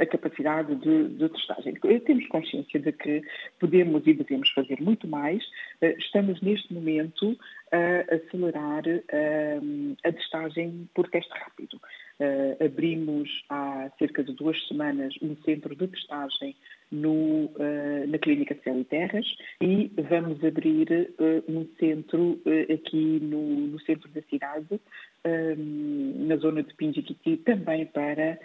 a 0.00 0.06
capacidade 0.06 0.74
de, 0.76 1.08
de, 1.08 1.28
testagem. 1.28 1.74
Temos 1.74 2.26
consciência 2.28 2.78
de 2.78 2.92
que 2.92 3.22
podemos 3.58 4.06
e 4.06 4.14
devemos 4.14 4.48
fazer 4.50 4.80
muito 4.80 5.08
mais. 5.08 5.42
Eh, 5.80 5.96
estamos 5.98 6.40
neste 6.40 6.72
momento 6.72 7.36
a 7.72 8.14
acelerar 8.14 8.84
eh, 8.86 9.60
a 10.04 10.12
testagem 10.12 10.88
por 10.94 11.08
teste 11.08 11.32
rápido. 11.32 11.80
Uh, 12.18 12.64
abrimos 12.64 13.28
há 13.50 13.90
cerca 13.98 14.24
de 14.24 14.32
duas 14.32 14.56
semanas 14.68 15.14
um 15.20 15.36
centro 15.44 15.76
de 15.76 15.86
testagem 15.86 16.56
no, 16.90 17.44
uh, 17.44 18.06
na 18.08 18.16
Clínica 18.16 18.56
Céu 18.64 18.80
e 18.80 18.84
Terras 18.84 19.26
e 19.60 19.92
vamos 20.08 20.42
abrir 20.42 20.88
uh, 20.90 21.44
um 21.46 21.68
centro 21.78 22.40
aqui 22.72 23.20
no, 23.20 23.66
no, 23.66 23.78
centro 23.80 24.08
da 24.08 24.22
cidade, 24.22 24.80
na 25.24 26.36
zona 26.36 26.62
de 26.62 26.72
Pinjiquiti, 26.74 27.36
também 27.38 27.84
para 27.84 28.38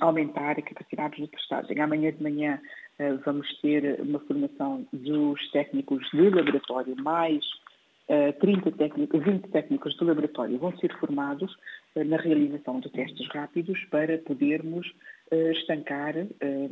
aumentar 0.00 0.58
a 0.58 0.62
capacidade 0.62 1.16
de 1.16 1.28
testagem. 1.28 1.80
Amanhã 1.80 2.12
de 2.12 2.22
manhã 2.22 2.60
vamos 3.24 3.48
ter 3.60 3.98
uma 4.02 4.20
formação 4.20 4.86
dos 4.92 5.50
técnicos 5.50 6.08
de 6.10 6.28
laboratório 6.28 6.94
mais 7.02 7.42
30 8.40 8.72
técnicos, 8.72 9.24
20 9.24 9.48
técnicos 9.48 9.96
do 9.96 10.04
laboratório 10.04 10.58
vão 10.58 10.76
ser 10.76 10.92
formados 10.98 11.56
eh, 11.94 12.04
na 12.04 12.18
realização 12.18 12.80
de 12.80 12.90
testes 12.90 13.26
rápidos 13.28 13.82
para 13.90 14.18
podermos 14.18 14.86
eh, 15.30 15.52
estancar 15.52 16.16
eh, 16.16 16.68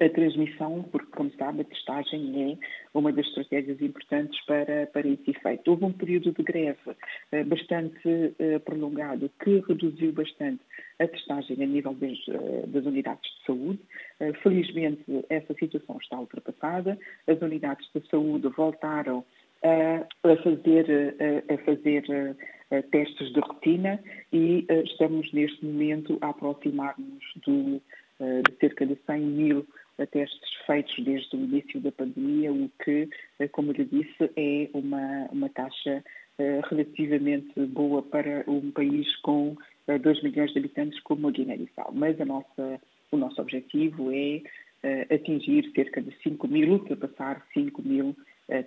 a 0.00 0.08
transmissão, 0.08 0.82
porque, 0.90 1.10
como 1.12 1.30
sabe, 1.32 1.60
a 1.60 1.64
testagem 1.64 2.52
é 2.52 2.98
uma 2.98 3.12
das 3.12 3.26
estratégias 3.26 3.82
importantes 3.82 4.40
para, 4.46 4.86
para 4.86 5.06
esse 5.06 5.30
efeito. 5.30 5.70
Houve 5.70 5.84
um 5.84 5.92
período 5.92 6.32
de 6.32 6.42
greve 6.42 6.78
bastante 7.44 8.34
prolongado 8.64 9.30
que 9.44 9.62
reduziu 9.68 10.10
bastante 10.10 10.62
a 10.98 11.06
testagem 11.06 11.62
a 11.62 11.66
nível 11.66 11.92
das, 11.92 12.18
das 12.68 12.86
unidades 12.86 13.30
de 13.30 13.44
saúde. 13.44 13.80
Felizmente, 14.42 15.04
essa 15.28 15.52
situação 15.52 15.98
está 16.00 16.18
ultrapassada. 16.18 16.98
As 17.26 17.38
unidades 17.42 17.86
de 17.94 18.00
saúde 18.08 18.48
voltaram 18.48 19.22
fazer, 20.42 21.14
a 21.48 21.58
fazer 21.64 22.36
testes 22.90 23.32
de 23.32 23.40
rotina 23.40 24.00
e 24.32 24.66
estamos 24.84 25.30
neste 25.32 25.64
momento 25.64 26.18
a 26.20 26.30
aproximar-nos 26.30 27.24
de, 27.46 27.80
de 28.20 28.56
cerca 28.60 28.86
de 28.86 28.96
100 29.06 29.20
mil 29.20 29.66
testes 30.10 30.50
feitos 30.66 30.94
desde 31.04 31.36
o 31.36 31.40
início 31.40 31.80
da 31.80 31.92
pandemia, 31.92 32.52
o 32.52 32.70
que, 32.82 33.08
como 33.52 33.72
lhe 33.72 33.84
disse, 33.84 34.30
é 34.36 34.70
uma, 34.72 35.28
uma 35.30 35.48
taxa 35.50 36.02
relativamente 36.70 37.52
boa 37.66 38.02
para 38.02 38.44
um 38.48 38.70
país 38.70 39.14
com 39.16 39.56
2 39.86 40.22
milhões 40.22 40.52
de 40.52 40.58
habitantes 40.58 41.00
como 41.00 41.28
a 41.28 41.30
Guiné-Bissau. 41.30 41.92
Mas 41.92 42.20
a 42.20 42.24
nossa, 42.24 42.80
o 43.10 43.16
nosso 43.16 43.40
objetivo 43.40 44.10
é 44.12 44.42
atingir 45.14 45.70
cerca 45.74 46.00
de 46.00 46.14
5 46.22 46.48
mil, 46.48 46.72
ultrapassar 46.72 47.46
5 47.52 47.82
mil 47.82 48.16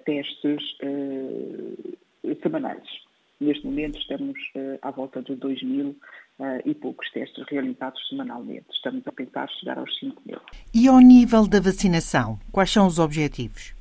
testes 0.06 0.62
uh, 0.84 2.38
semanais. 2.42 3.06
Neste 3.40 3.66
momento 3.66 4.00
estamos 4.00 4.40
uh, 4.56 4.80
à 4.82 4.92
volta 4.92 5.22
de 5.22 5.36
2 5.36 5.64
mil 5.64 5.96
Uh, 6.38 6.60
e 6.66 6.76
poucos 6.76 7.10
testes 7.12 7.46
realizados 7.48 8.06
semanalmente. 8.10 8.66
Estamos 8.70 9.08
a 9.08 9.12
pensar 9.14 9.50
chegar 9.52 9.78
aos 9.78 9.98
5 10.00 10.22
mil. 10.26 10.38
E 10.74 10.86
ao 10.86 11.00
nível 11.00 11.48
da 11.48 11.62
vacinação, 11.62 12.38
quais 12.52 12.70
são 12.70 12.86
os 12.86 13.00
objetivos? 13.00 13.74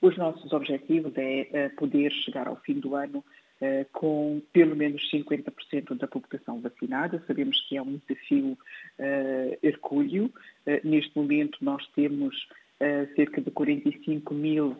Os 0.00 0.16
nossos 0.16 0.50
objetivos 0.54 1.12
é 1.18 1.42
uh, 1.52 1.76
poder 1.76 2.10
chegar 2.24 2.48
ao 2.48 2.56
fim 2.56 2.80
do 2.80 2.94
ano 2.94 3.22
com 3.92 4.40
pelo 4.54 4.74
menos 4.74 5.02
50% 5.12 5.98
da 5.98 6.08
população 6.08 6.62
vacinada. 6.62 7.22
Sabemos 7.26 7.60
que 7.68 7.76
é 7.76 7.82
um 7.82 8.00
desafio 8.08 8.56
hercúleo. 9.62 10.32
Neste 10.82 11.14
momento, 11.14 11.58
nós 11.60 11.86
temos 11.88 12.34
cerca 13.14 13.40
de 13.40 13.50
45 13.50 14.34
mil 14.34 14.76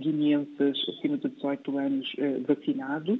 guineenses 0.00 0.88
acima 0.88 1.18
de 1.18 1.28
18 1.28 1.78
anos 1.78 2.16
vacinados. 2.46 3.18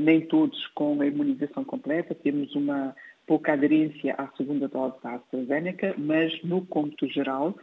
nem 0.00 0.20
todos 0.22 0.66
com 0.68 1.00
a 1.00 1.06
imunização 1.06 1.64
completa. 1.64 2.14
Temos 2.14 2.54
uma 2.54 2.94
pouca 3.26 3.52
aderência 3.52 4.14
à 4.18 4.28
segunda 4.36 4.68
dose 4.68 4.94
da 5.02 5.14
AstraZeneca, 5.14 5.94
mas 5.98 6.32
no 6.42 6.64
cômputo 6.66 7.06
geral, 7.08 7.54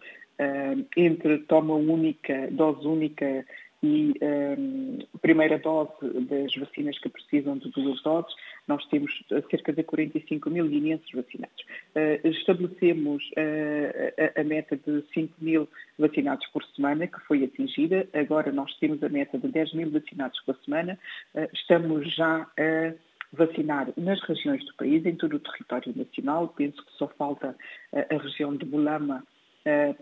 entre 0.96 1.40
toma 1.40 1.76
única, 1.76 2.48
dose 2.52 2.86
única 2.88 3.46
e 3.86 4.16
um, 4.22 4.98
primeira 5.22 5.60
dose 5.60 5.92
das 6.28 6.56
vacinas 6.56 6.98
que 6.98 7.08
precisam 7.08 7.58
de 7.58 7.70
duas 7.70 8.02
doses, 8.02 8.34
nós 8.68 8.84
temos 8.88 9.12
cerca 9.52 9.72
de 9.72 9.84
45 9.84 10.50
mil 10.50 10.68
guineenses 10.68 11.08
vacinados. 11.14 11.62
Uh, 11.96 12.28
estabelecemos 12.28 13.24
uh, 13.32 14.38
a, 14.38 14.42
a, 14.42 14.44
meta 14.44 14.76
de 14.76 15.04
5 15.14 15.34
mil 15.40 15.70
vacinados 16.00 16.48
por 16.48 16.64
semana, 16.76 17.06
que 17.06 17.20
foi 17.28 17.44
atingida. 17.44 18.08
Agora 18.14 18.52
nós 18.52 18.76
temos 18.80 19.04
a 19.04 19.10
meta 19.10 19.38
de 19.38 19.48
10 19.48 19.74
mil 19.74 19.92
vacinados 19.92 20.40
por 20.42 20.58
semana. 20.66 20.98
Uh, 21.36 21.48
estamos 21.54 22.12
já 22.16 22.48
a 22.58 22.94
vacinar 23.34 23.94
nas 23.98 24.20
regiões 24.24 24.66
do 24.66 24.74
país, 24.76 25.06
em 25.06 25.16
todo 25.16 25.36
o 25.36 25.40
território 25.40 25.94
nacional. 25.96 26.48
Penso 26.58 26.84
que 26.84 26.92
só 26.94 27.08
falta 27.08 27.56
a 27.94 28.18
região 28.18 28.56
de 28.56 28.66
Bolama 28.66 29.26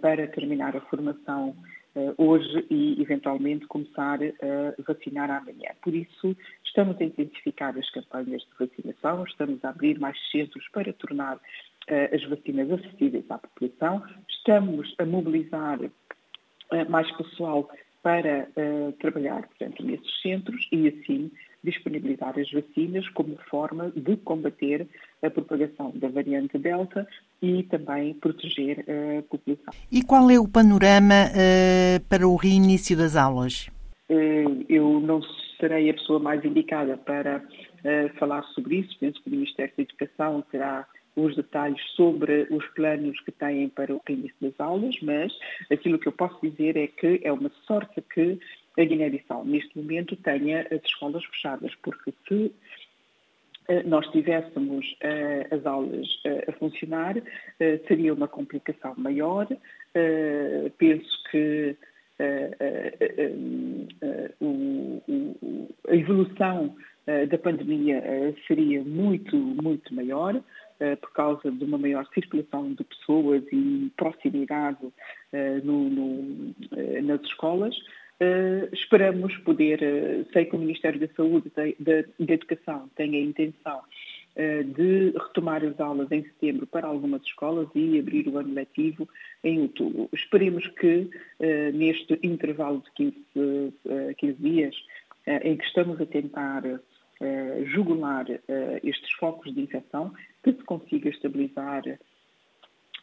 para 0.01 0.27
terminar 0.27 0.75
a 0.75 0.81
formação 0.81 1.55
hoje 2.17 2.65
e, 2.69 3.01
eventualmente, 3.01 3.67
começar 3.67 4.19
a 4.21 4.81
vacinar 4.81 5.29
amanhã. 5.29 5.71
Por 5.81 5.93
isso, 5.93 6.35
estamos 6.63 6.99
a 6.99 7.03
intensificar 7.03 7.77
as 7.77 7.89
campanhas 7.91 8.41
de 8.41 8.67
vacinação, 8.67 9.23
estamos 9.23 9.63
a 9.63 9.69
abrir 9.69 9.99
mais 9.99 10.17
centros 10.31 10.67
para 10.69 10.91
tornar 10.93 11.37
uh, 11.37 12.15
as 12.15 12.23
vacinas 12.25 12.71
acessíveis 12.71 13.25
à 13.29 13.37
população, 13.37 14.03
estamos 14.27 14.95
a 14.97 15.05
mobilizar 15.05 15.79
mais 16.89 17.11
pessoal 17.11 17.69
para 18.01 18.47
trabalhar, 18.99 19.47
portanto, 19.47 19.83
nesses 19.85 20.21
centros 20.21 20.67
e, 20.71 20.87
assim, 20.87 21.31
disponibilizar 21.63 22.37
as 22.37 22.51
vacinas 22.51 23.07
como 23.09 23.37
forma 23.49 23.91
de 23.95 24.17
combater 24.17 24.87
a 25.21 25.29
propagação 25.29 25.91
da 25.95 26.09
variante 26.09 26.57
Delta 26.57 27.07
e 27.41 27.63
também 27.63 28.13
proteger 28.15 28.85
a 28.89 29.21
população. 29.23 29.73
E 29.91 30.03
qual 30.03 30.29
é 30.29 30.39
o 30.39 30.47
panorama 30.47 31.25
uh, 31.29 32.03
para 32.09 32.27
o 32.27 32.35
reinício 32.35 32.97
das 32.97 33.15
aulas? 33.15 33.67
Uh, 34.09 34.65
eu 34.67 34.99
não 34.99 35.21
serei 35.59 35.89
a 35.89 35.93
pessoa 35.93 36.19
mais 36.19 36.43
indicada 36.43 36.97
para 36.97 37.37
uh, 37.37 38.17
falar 38.19 38.43
sobre 38.53 38.77
isso. 38.77 38.97
Penso 38.99 39.21
que 39.21 39.29
o 39.29 39.31
Ministério 39.31 39.73
da 39.77 39.83
Educação 39.83 40.43
terá 40.51 40.85
os 41.15 41.35
detalhes 41.35 41.81
sobre 41.95 42.47
os 42.49 42.65
planos 42.69 43.19
que 43.21 43.31
têm 43.31 43.69
para 43.69 43.93
o 43.93 44.01
reinício 44.05 44.35
das 44.41 44.59
aulas, 44.59 44.95
mas 45.01 45.31
aquilo 45.71 45.99
que 45.99 46.07
eu 46.07 46.11
posso 46.11 46.39
dizer 46.41 46.75
é 46.75 46.87
que 46.87 47.21
é 47.23 47.31
uma 47.31 47.51
sorte 47.67 48.01
que 48.13 48.39
a 48.77 48.83
Guiné-Bissau, 48.83 49.45
neste 49.45 49.77
momento, 49.77 50.15
tenha 50.17 50.61
as 50.71 50.83
escolas 50.83 51.23
fechadas, 51.25 51.73
porque 51.83 52.13
se 52.27 52.51
eh, 53.67 53.83
nós 53.83 54.05
tivéssemos 54.11 54.85
uh, 55.03 55.55
as 55.55 55.65
aulas 55.65 56.07
uh, 56.25 56.49
a 56.49 56.51
funcionar, 56.53 57.17
uh, 57.17 57.23
seria 57.87 58.13
uma 58.13 58.27
complicação 58.27 58.93
maior. 58.97 59.47
penso 60.77 61.23
que 61.29 61.75
a 65.87 65.95
evolução 65.95 66.75
da 67.29 67.37
pandemia 67.37 68.01
seria 68.47 68.83
muito, 68.83 69.35
muito 69.35 69.93
maior 69.93 70.41
por 71.01 71.11
causa 71.13 71.51
de 71.51 71.63
uma 71.63 71.77
maior 71.77 72.07
circulação 72.13 72.73
de 72.73 72.83
pessoas 72.83 73.43
e 73.51 73.91
proximidade 73.97 74.87
no, 75.63 75.89
no, 75.89 76.55
nas 77.03 77.21
escolas. 77.21 77.75
Uh, 78.21 78.69
esperamos 78.71 79.35
poder, 79.37 79.79
uh, 79.81 80.31
sei 80.31 80.45
que 80.45 80.55
o 80.55 80.59
Ministério 80.59 80.99
da 80.99 81.07
Saúde 81.15 81.51
e 81.57 81.75
da, 81.83 82.33
Educação 82.33 82.89
tem 82.95 83.15
a 83.15 83.19
intenção 83.19 83.79
uh, 83.79 84.63
de 84.63 85.11
retomar 85.17 85.63
as 85.65 85.79
aulas 85.79 86.11
em 86.11 86.23
setembro 86.23 86.67
para 86.67 86.87
algumas 86.87 87.23
escolas 87.23 87.67
e 87.73 87.99
abrir 87.99 88.27
o 88.27 88.37
ano 88.37 88.53
letivo 88.53 89.09
em 89.43 89.61
outubro. 89.61 90.09
Esperemos 90.13 90.67
que 90.67 91.09
neste 91.73 92.19
intervalo 92.23 92.81
de 92.81 92.91
15, 92.91 93.73
15 94.17 94.33
dias, 94.39 94.75
em 95.43 95.57
que 95.57 95.65
estamos 95.65 95.99
a 95.99 96.05
tentar 96.05 96.63
jugular 97.65 98.25
estes 98.81 99.11
focos 99.13 99.53
de 99.53 99.61
infecção, 99.61 100.13
que 100.41 100.53
se 100.53 100.63
consiga 100.63 101.09
estabilizar 101.09 101.83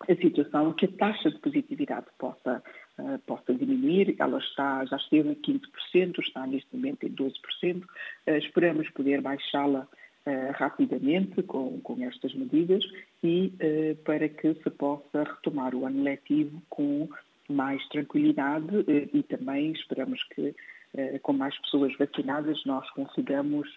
a 0.08 0.14
situação, 0.16 0.72
que 0.72 0.86
a 0.86 0.92
taxa 0.92 1.30
de 1.30 1.38
positividade 1.38 2.06
possa 2.18 2.62
eh, 3.00 3.18
possa 3.26 3.54
diminuir. 3.54 4.14
Ela 4.18 4.38
está, 4.38 4.84
já 4.84 4.96
esteve 4.96 5.30
a 5.30 5.34
15%, 5.36 6.18
está 6.18 6.46
neste 6.46 6.74
momento 6.74 7.04
em 7.06 7.10
12%. 7.10 7.32
Uh, 7.82 7.86
eh, 8.26 8.38
esperamos 8.38 8.88
poder 8.90 9.20
baixá-la 9.20 9.80
uh, 10.26 10.52
rapidamente 10.54 11.42
com, 11.42 11.80
com 11.80 12.02
estas 12.04 12.34
medidas 12.34 12.84
e 13.22 13.52
para 14.04 14.28
que 14.28 14.54
se 14.54 14.70
possa 14.70 15.24
retomar 15.24 15.74
o 15.74 15.86
ano 15.86 16.02
letivo 16.02 16.62
com 16.68 17.08
mais 17.48 17.86
tranquilidade 17.88 18.84
e 19.12 19.22
também 19.24 19.72
esperamos 19.72 20.22
que 20.34 20.54
com 21.22 21.32
mais 21.32 21.56
pessoas 21.60 21.92
vacinadas 21.98 22.64
nós 22.64 22.88
consigamos 22.90 23.68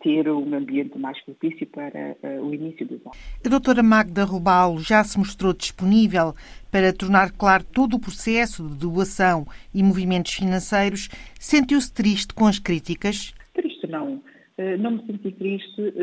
ter 0.00 0.28
um 0.30 0.54
ambiente 0.54 0.98
mais 0.98 1.20
propício 1.24 1.66
para 1.66 2.16
uh, 2.22 2.42
o 2.42 2.54
início 2.54 2.86
dos 2.86 3.00
anos. 3.00 3.18
A 3.44 3.48
doutora 3.48 3.82
Magda 3.82 4.24
Rubalo 4.24 4.80
já 4.80 5.04
se 5.04 5.18
mostrou 5.18 5.52
disponível 5.52 6.34
para 6.70 6.92
tornar 6.92 7.32
claro 7.32 7.64
todo 7.64 7.94
o 7.94 8.00
processo 8.00 8.66
de 8.66 8.76
doação 8.76 9.46
e 9.74 9.82
movimentos 9.82 10.32
financeiros. 10.32 11.08
Sentiu-se 11.38 11.92
triste 11.92 12.32
com 12.32 12.46
as 12.46 12.58
críticas? 12.58 13.34
Triste 13.52 13.86
não. 13.86 14.14
Uh, 14.56 14.78
não 14.78 14.92
me 14.92 15.06
senti 15.06 15.32
triste. 15.32 15.94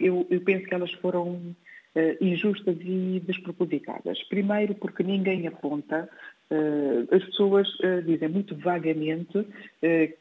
Eu, 0.00 0.26
eu 0.30 0.40
penso 0.40 0.66
que 0.66 0.74
elas 0.74 0.92
foram 0.94 1.54
injustas 2.22 2.76
e 2.80 3.22
despropositadas. 3.26 4.18
Primeiro, 4.30 4.74
porque 4.74 5.02
ninguém 5.02 5.46
aponta 5.46 6.08
as 7.10 7.24
pessoas 7.24 7.68
uh, 7.80 8.02
dizem 8.04 8.28
muito 8.28 8.54
vagamente 8.56 9.38
uh, 9.38 9.46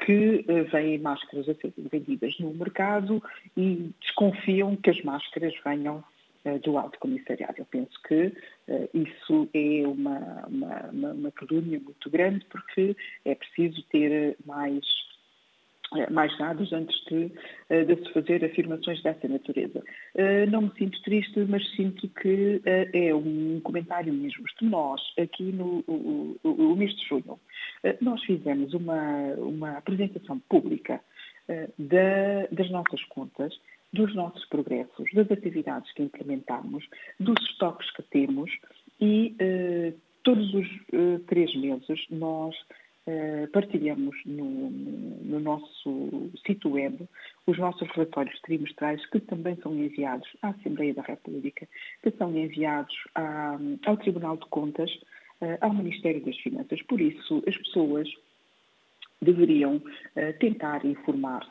que 0.06 0.46
vêm 0.72 1.00
máscaras 1.00 1.50
a 1.50 1.56
serem 1.56 1.88
vendidas 1.92 2.38
no 2.40 2.54
mercado 2.54 3.22
e 3.56 3.92
desconfiam 4.02 4.76
que 4.76 4.90
as 4.90 5.02
máscaras 5.04 5.54
venham 5.66 6.04
do 6.64 6.76
Alto 6.76 6.98
Comissariado. 6.98 7.54
Eu 7.60 7.66
penso 7.66 8.02
que 8.08 8.34
isso 8.96 9.48
é 9.54 9.88
uma, 9.88 10.48
uma, 10.48 11.12
uma 11.12 11.32
calúnia 11.32 11.80
muito 11.80 12.10
grande 12.10 12.44
porque 12.46 12.96
é 13.24 13.36
preciso 13.36 13.84
ter 13.92 14.36
mais 14.44 14.84
eh, 14.84 15.11
mais 16.10 16.36
dados 16.38 16.72
antes 16.72 16.96
de, 17.06 17.32
eh, 17.70 17.84
de, 17.84 17.96
se 17.96 18.14
fazer 18.14 18.44
afirmações 18.44 19.02
dessa 19.04 19.28
natureza. 19.28 19.84
Eh, 20.16 20.46
não 20.46 20.62
me 20.64 20.72
sinto 20.78 21.02
triste, 21.02 21.40
mas 21.48 21.68
sinto 21.76 22.08
que 22.10 22.62
é 22.66 23.14
um 23.14 23.60
comentário 23.62 24.14
mesmo. 24.14 24.46
Nós, 24.62 25.02
aqui 25.20 25.44
no 25.44 25.84
o, 25.88 26.38
o, 26.44 26.50
o 26.50 26.76
mês 26.76 26.96
de 26.96 27.08
junho, 27.08 27.40
nós 28.00 28.24
fizemos 28.24 28.74
uma, 28.74 29.34
uma 29.38 29.78
apresentação 29.78 30.40
pública 30.50 31.02
da, 31.78 32.48
das 32.52 32.70
nossas 32.70 33.04
contas, 33.06 33.54
dos 33.92 34.14
nossos 34.16 34.46
progressos, 34.46 35.12
das 35.14 35.30
atividades 35.32 35.92
que 35.94 36.04
implementamos, 36.04 36.88
dos 37.20 37.36
estoques 37.50 37.90
que 37.92 38.04
temos 38.04 38.52
e 39.00 39.36
todos 40.24 40.54
os 40.54 40.68
três 41.28 41.54
meses 41.56 42.06
nós 42.10 42.56
eh, 42.56 42.81
partilhamos 43.52 44.16
no, 44.26 44.70
no, 44.70 45.40
nosso 45.40 46.30
sítio 46.46 46.72
web 46.72 47.08
os 47.48 47.58
nossos 47.58 47.90
relatórios 47.90 48.40
trimestrais 48.42 49.04
que 49.08 49.20
também 49.20 49.56
são 49.64 49.74
enviados 49.76 50.28
à 50.42 50.50
Assembleia 50.50 50.94
da 50.94 51.02
República, 51.02 51.68
que 52.04 52.12
são 52.12 52.36
enviados 52.36 52.96
à, 53.16 53.58
ao 53.86 53.98
Tribunal 53.98 54.38
de 54.38 54.46
Contas, 54.48 54.92
eh, 55.42 55.58
ao 55.62 55.74
Ministério 55.74 56.24
das 56.24 56.38
Finanças. 56.38 56.82
Por 56.84 57.02
isso, 57.02 57.44
as 57.48 57.58
pessoas 57.58 58.08
deveriam 59.22 59.82
eh, 60.16 60.34
tentar 60.34 60.86
informar-se 60.86 61.50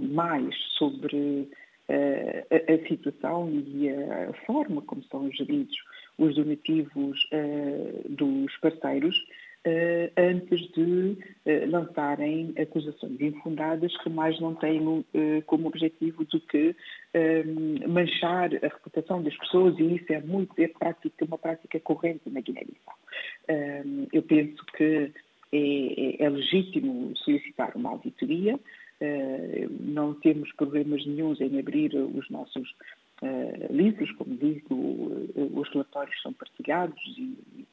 mais 0.00 0.54
sobre 0.78 1.48
a, 1.88 2.88
situação 2.88 3.50
e 3.50 3.88
a 3.88 4.32
forma 4.46 4.82
como 4.82 5.02
são 5.04 5.30
geridos 5.32 5.74
os 6.18 6.34
donativos 6.34 7.18
dos 8.08 8.56
parceiros 8.58 9.16
antes 10.16 10.60
de 10.72 11.18
uh, 11.44 11.70
lançarem 11.70 12.54
acusações 12.58 13.20
infundadas 13.20 13.94
que 13.98 14.08
mais 14.08 14.40
não 14.40 14.54
têm 14.54 14.80
uh, 14.80 15.04
como 15.46 15.68
objetivo 15.68 16.24
do 16.24 16.40
que 16.40 16.74
manchar 17.88 18.54
a 18.54 18.68
reputação 18.68 19.22
das 19.22 19.36
pessoas 19.36 19.76
e 19.78 19.96
isso 19.96 20.12
é 20.12 20.20
muito 20.20 20.58
é 20.58 20.68
prática, 20.68 21.24
uma 21.24 21.36
prática 21.36 21.80
corrente 21.80 22.30
na 22.30 22.40
Guiné-Bissau. 22.40 22.94
eu 24.12 24.22
penso 24.22 24.64
que 24.76 25.12
é, 25.52 25.56
é, 25.58 26.24
é 26.24 26.28
legítimo 26.30 27.12
solicitar 27.16 27.72
uma 27.74 27.90
auditoria, 27.90 28.58
não 29.80 30.14
temos 30.14 30.52
problemas 30.52 31.04
nenhums 31.04 31.40
em 31.40 31.58
abrir 31.58 31.96
os 31.96 32.30
nossos 32.30 32.72
livros, 33.70 34.12
como 34.12 34.36
digo, 34.36 35.28
os 35.34 35.68
relatórios 35.70 36.22
são 36.22 36.32
partilhados 36.32 37.02
e 37.18 37.66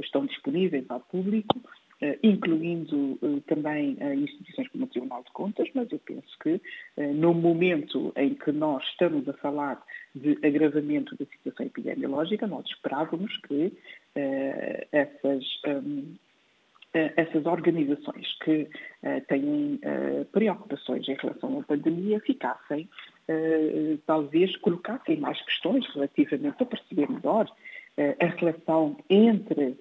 estão 0.00 0.26
disponíveis 0.26 0.84
ao 0.88 1.00
público. 1.00 1.60
Uh, 2.00 2.14
incluindo 2.22 3.18
uh, 3.20 3.40
também 3.48 3.98
instituições 4.22 4.68
como 4.68 4.84
o 4.84 4.86
Tribunal 4.86 5.24
de 5.24 5.32
Contas, 5.32 5.68
mas 5.74 5.90
eu 5.90 5.98
penso 5.98 6.28
que 6.40 6.60
no 6.96 7.34
momento 7.34 8.12
em 8.14 8.34
que 8.34 8.52
nós 8.52 8.84
estamos 8.84 9.28
a 9.28 9.32
falar 9.32 9.82
de 10.14 10.38
agravamento 10.46 11.16
da 11.16 11.26
situação 11.26 11.66
epidemiológica, 11.66 12.46
nós 12.46 12.64
esperávamos 12.66 13.36
que 13.48 13.72
essas, 14.92 15.44
um, 15.66 16.14
essas 16.94 17.44
organizações 17.46 18.32
que 18.44 18.68
têm 19.26 19.80
preocupações 20.30 21.08
em 21.08 21.14
relação 21.14 21.58
à 21.58 21.64
pandemia 21.64 22.20
ficassem, 22.20 22.88
talvez, 24.06 24.56
colocassem 24.58 25.16
mais 25.16 25.40
questões 25.42 25.84
relativamente 25.94 26.62
a 26.62 26.66
perceber 26.66 27.10
melhor 27.10 27.50
a 28.20 28.26
relação 28.26 28.96
entre 29.10 29.76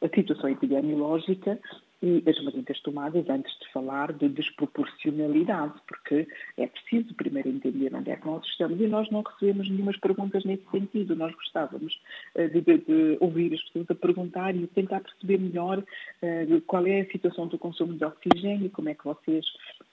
a 0.00 0.08
situação 0.14 0.50
epidemiológica 0.50 1.58
e 2.02 2.22
as 2.28 2.44
medidas 2.44 2.80
tomadas 2.80 3.28
antes 3.28 3.56
de 3.60 3.72
falar 3.72 4.12
de 4.12 4.28
desproporcionalidade, 4.28 5.74
porque 5.86 6.26
é 6.58 6.66
preciso 6.66 7.14
primeiro 7.14 7.48
entender 7.48 7.94
onde 7.94 8.10
é 8.10 8.16
que 8.16 8.26
nós 8.26 8.44
estamos 8.44 8.80
e 8.80 8.88
nós 8.88 9.08
não 9.10 9.22
recebemos 9.22 9.70
nenhumas 9.70 9.96
perguntas 9.98 10.44
nesse 10.44 10.68
sentido. 10.70 11.14
Nós 11.14 11.32
gostávamos 11.34 11.94
uh, 12.34 12.48
de, 12.48 12.60
de, 12.60 12.78
de, 12.78 13.16
ouvir 13.20 13.54
as 13.54 13.62
pessoas 13.62 13.90
a 13.90 13.94
perguntar 13.94 14.54
e 14.54 14.66
tentar 14.66 15.00
perceber 15.00 15.38
melhor 15.38 15.78
uh, 15.78 16.60
qual 16.66 16.84
é 16.86 17.02
a 17.02 17.12
situação 17.12 17.46
do 17.46 17.56
consumo 17.56 17.94
de 17.94 18.04
oxigênio, 18.04 18.70
como 18.70 18.88
é 18.88 18.94
que 18.94 19.04
vocês 19.04 19.46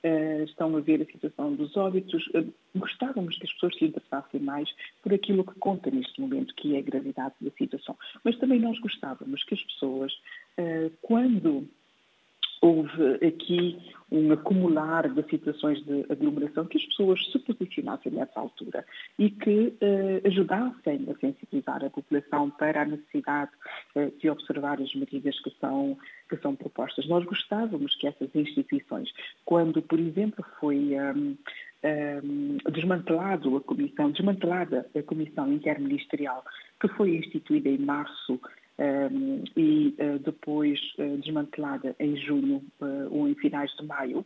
uh, 0.03 0.43
estão 0.45 0.75
a 0.75 0.79
ver 0.79 1.03
a 1.03 1.11
situação 1.11 1.53
dos 1.53 1.77
óbitos. 1.77 2.27
gostávamos 2.75 3.37
que 3.37 3.45
as 3.45 3.53
pessoas 3.53 3.77
se 3.77 3.85
interessassem 3.85 4.39
mais 4.39 4.67
por 5.03 5.13
aquilo 5.13 5.43
que 5.43 5.59
conta 5.59 5.91
neste 5.91 6.19
momento, 6.19 6.55
que 6.55 6.75
é 6.75 6.79
a 6.79 6.81
gravidade 6.81 7.35
da 7.39 7.51
situação. 7.51 7.95
Mas 8.23 8.35
também 8.39 8.59
nós 8.59 8.79
gostávamos 8.79 9.43
que 9.43 9.53
as 9.53 9.61
pessoas, 9.61 10.11
quando 11.01 11.67
houve 12.61 13.25
aqui 13.25 13.77
um 14.11 14.31
acumular 14.31 15.07
de 15.07 15.23
situações 15.29 15.83
de 15.85 16.05
aglomeração, 16.09 16.65
que 16.65 16.77
as 16.77 16.85
pessoas 16.85 17.23
se 17.31 17.37
posicionassem 17.39 18.11
nessa 18.11 18.39
altura 18.39 18.83
e 19.19 19.29
que 19.29 19.73
eh, 19.79 20.21
ajudassem 20.25 21.05
a 21.09 21.19
sensibilizar 21.19 21.85
a 21.85 21.89
população 21.89 22.49
para 22.49 22.81
a 22.81 22.85
necessidade 22.85 23.51
eh, 23.95 24.11
de 24.19 24.29
observar 24.29 24.81
as 24.81 24.93
medidas 24.95 25.39
que 25.41 25.53
são, 25.59 25.95
que 26.27 26.37
são 26.37 26.55
propostas. 26.55 27.07
Nós 27.07 27.23
gostávamos 27.23 27.95
que 27.95 28.07
essas 28.07 28.33
instituições, 28.33 29.11
quando, 29.45 29.79
por 29.81 29.99
exemplo, 29.99 30.43
foi 30.59 30.95
um, 30.99 31.37
um, 31.83 32.57
desmantelado 32.71 33.57
a 33.57 33.61
comissão, 33.61 34.09
desmantelada 34.11 34.89
a 34.95 35.03
comissão 35.03 35.53
interministerial 35.53 36.43
que 36.81 36.87
foi 36.87 37.17
instituída 37.17 37.69
em 37.69 37.77
março 37.77 38.39
e 39.57 39.95
uh, 39.99 40.19
depois 40.19 40.79
uh, 40.97 41.17
desmantelada 41.17 41.95
em 41.99 42.15
junho 42.15 42.63
ou 43.11 43.27
em 43.27 43.35
finais 43.35 43.71
de 43.75 43.85
maio, 43.85 44.25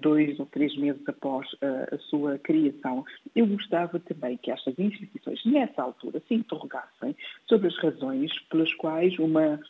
dois 0.00 0.38
ou 0.38 0.46
três 0.46 0.76
meses 0.76 1.00
após 1.08 1.48
a 1.62 1.98
sua 2.10 2.38
criação. 2.38 3.04
Eu 3.34 3.46
gostava 3.46 3.98
também 4.00 4.36
que 4.36 4.50
estas 4.50 4.78
instituições, 4.78 5.44
nessa 5.44 5.82
altura, 5.82 6.20
se 6.26 6.34
interrogassem 6.34 7.16
sobre 7.48 7.68
as 7.68 7.76
razões 7.78 8.32
pelas 8.50 8.72
quais 8.74 9.18
uma 9.18 9.60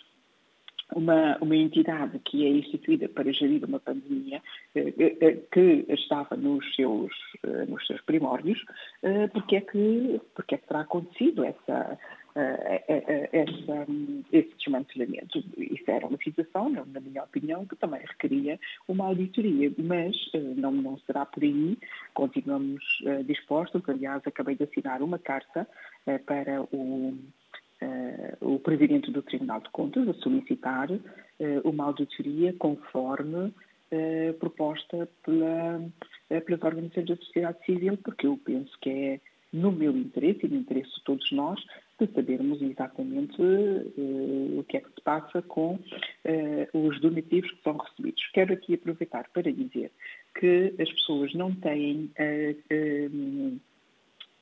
uma, 0.94 1.38
uma 1.38 1.56
entidade 1.56 2.18
que 2.20 2.44
é 2.44 2.50
instituída 2.50 3.08
para 3.08 3.32
gerir 3.32 3.64
uma 3.64 3.80
pandemia 3.80 4.42
que 5.50 5.84
estava 5.88 6.36
nos 6.36 6.62
seus, 6.76 7.10
nos 7.68 7.86
seus 7.86 8.00
primórdios, 8.02 8.62
porque 9.32 9.56
é 9.56 9.60
que, 9.62 10.20
porque 10.34 10.54
é 10.56 10.58
que 10.58 10.68
terá 10.68 10.80
acontecido 10.80 11.42
essa, 11.42 11.98
essa, 12.36 13.86
esse 14.32 14.52
desmantelamento. 14.58 15.38
Isso 15.56 15.84
era 15.88 16.06
uma 16.06 16.18
situação, 16.18 16.68
na 16.68 17.00
minha 17.00 17.22
opinião, 17.22 17.64
que 17.64 17.76
também 17.76 18.00
requeria 18.00 18.58
uma 18.88 19.06
auditoria, 19.06 19.72
mas 19.78 20.16
eh, 20.34 20.38
não, 20.56 20.72
não 20.72 20.98
será 20.98 21.24
por 21.24 21.42
aí. 21.44 21.78
Continuamos 22.12 22.82
eh, 23.06 23.22
dispostos, 23.22 23.82
aliás, 23.88 24.22
acabei 24.26 24.56
de 24.56 24.64
assinar 24.64 25.00
uma 25.00 25.18
carta 25.18 25.66
eh, 26.06 26.18
para 26.18 26.62
o, 26.72 27.16
o 28.40 28.58
Presidente 28.60 29.10
do 29.10 29.22
Tribunal 29.22 29.60
de 29.60 29.70
Contas 29.70 30.08
a 30.08 30.14
solicitar 30.14 30.88
uma 31.64 31.84
auditoria 31.84 32.54
conforme 32.54 33.52
proposta 34.40 35.06
pela, 35.22 35.82
pelas 36.46 36.62
organizações 36.62 37.06
da 37.06 37.16
sociedade 37.16 37.58
civil, 37.66 37.98
porque 37.98 38.26
eu 38.26 38.40
penso 38.42 38.72
que 38.80 38.88
é 38.88 39.20
no 39.52 39.70
meu 39.70 39.96
interesse 39.96 40.46
e 40.46 40.48
no 40.48 40.56
interesse 40.56 40.94
de 40.94 41.04
todos 41.04 41.30
nós, 41.30 41.60
de 41.98 42.12
sabermos 42.12 42.60
exatamente 42.60 43.40
uh, 43.40 44.58
o 44.58 44.64
que 44.64 44.76
é 44.76 44.80
que 44.80 44.90
se 44.90 45.00
passa 45.02 45.42
com 45.42 45.74
uh, 45.74 45.80
os 46.72 47.00
donativos 47.00 47.50
que 47.50 47.62
são 47.62 47.76
recebidos. 47.76 48.22
Quero 48.32 48.52
aqui 48.52 48.74
aproveitar 48.74 49.28
para 49.32 49.52
dizer 49.52 49.92
que 50.38 50.74
as 50.78 50.90
pessoas 50.90 51.32
não 51.34 51.54
têm 51.54 52.10
uh, 52.18 53.60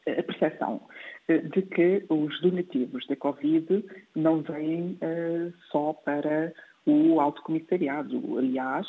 a 0.06 0.22
percepção 0.24 0.80
de 1.28 1.62
que 1.62 2.04
os 2.08 2.40
donativos 2.40 3.06
da 3.06 3.14
Covid 3.14 3.84
não 4.16 4.42
vêm 4.42 4.98
só 5.70 5.92
para 5.92 6.52
o 6.84 7.20
Alto 7.20 7.40
Comissariado. 7.42 8.36
Aliás, 8.36 8.84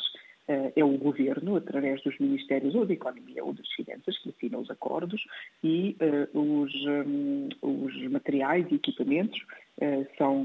é 0.46 0.84
o 0.84 0.98
governo, 0.98 1.56
através 1.56 2.02
dos 2.02 2.18
ministérios 2.18 2.74
ou 2.74 2.84
da 2.84 2.92
Economia 2.92 3.42
ou 3.42 3.54
das 3.54 3.68
Finanças, 3.72 4.18
que 4.18 4.28
assinam 4.28 4.60
os 4.60 4.70
acordos 4.70 5.22
e 5.62 5.96
uh, 6.00 6.38
os, 6.38 6.72
um, 7.06 7.48
os, 7.62 8.10
materiais 8.10 8.66
e 8.70 8.74
equipamentos 8.74 9.40
uh, 9.78 10.06
são 10.18 10.44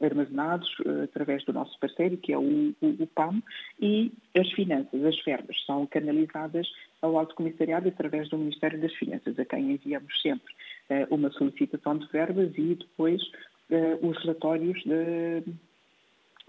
armazenados 0.00 0.68
através 1.02 1.44
do 1.44 1.52
nosso 1.52 1.78
parceiro, 1.78 2.16
que 2.16 2.32
é 2.32 2.38
o, 2.38 2.74
o, 2.80 3.02
o, 3.02 3.06
PAM, 3.08 3.42
e 3.80 4.12
as 4.36 4.50
finanças, 4.52 5.04
as 5.04 5.22
verbas, 5.24 5.56
são 5.66 5.86
canalizadas 5.86 6.66
ao 7.02 7.18
Alto 7.18 7.34
Comissariado 7.34 7.88
através 7.88 8.28
do 8.30 8.38
Ministério 8.38 8.80
das 8.80 8.94
Finanças, 8.94 9.38
a 9.38 9.44
quem 9.44 9.72
enviamos 9.72 10.20
sempre 10.22 10.54
uma 11.10 11.30
solicitação 11.32 11.98
de 11.98 12.06
verbas 12.08 12.52
e 12.56 12.74
depois 12.74 13.22
os 14.02 14.16
relatórios 14.22 14.82
de 14.84 15.42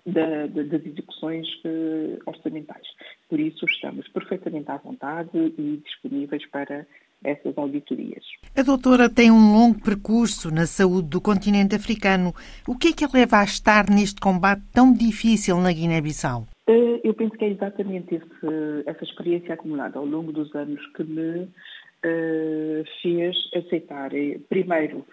da, 0.06 0.48
da, 0.48 0.63
das 0.63 0.86
execuções 0.86 1.48
uh, 1.65 2.20
orçamentais. 2.26 2.88
Por 3.30 3.39
isso, 3.39 3.65
estamos 3.65 4.08
perfeitamente 4.10 4.70
à 4.70 4.78
vontade 4.78 5.30
e 5.34 5.82
disponíveis 5.84 6.46
para 6.50 6.86
essas 7.24 7.58
auditorias. 7.58 8.24
A 8.56 8.62
doutora 8.62 9.10
tem 9.10 9.32
um 9.32 9.54
longo 9.54 9.82
percurso 9.82 10.54
na 10.54 10.68
saúde 10.68 11.10
do 11.10 11.20
continente 11.20 11.76
africano. 11.76 12.34
O 12.68 12.78
que 12.78 12.89
é 12.89 12.94
que 12.94 13.04
a 13.04 13.10
leva 13.12 13.39
a 13.39 13.44
estar 13.44 13.89
neste 13.89 14.22
combate 14.22 14.62
tão 14.72 14.94
difícil 14.94 15.58
na 15.58 15.72
Guiné-Bissau? 15.72 16.48
Uh, 16.70 17.00
eu 17.04 17.13
penso 17.13 17.36
que 17.36 17.46
é 17.46 17.50
exatamente 17.50 18.15
esse, 18.15 18.84
essa 18.86 19.04
experiência 19.04 19.54
acumulada 19.54 19.98
ao 19.98 20.06
longo 20.06 20.32
dos 20.32 20.54
anos 20.54 20.86
que 20.96 21.04
me 21.04 21.41
uh, 21.41 22.84
fez 23.02 23.36
aceitar, 23.56 24.12
primeiro, 24.50 25.06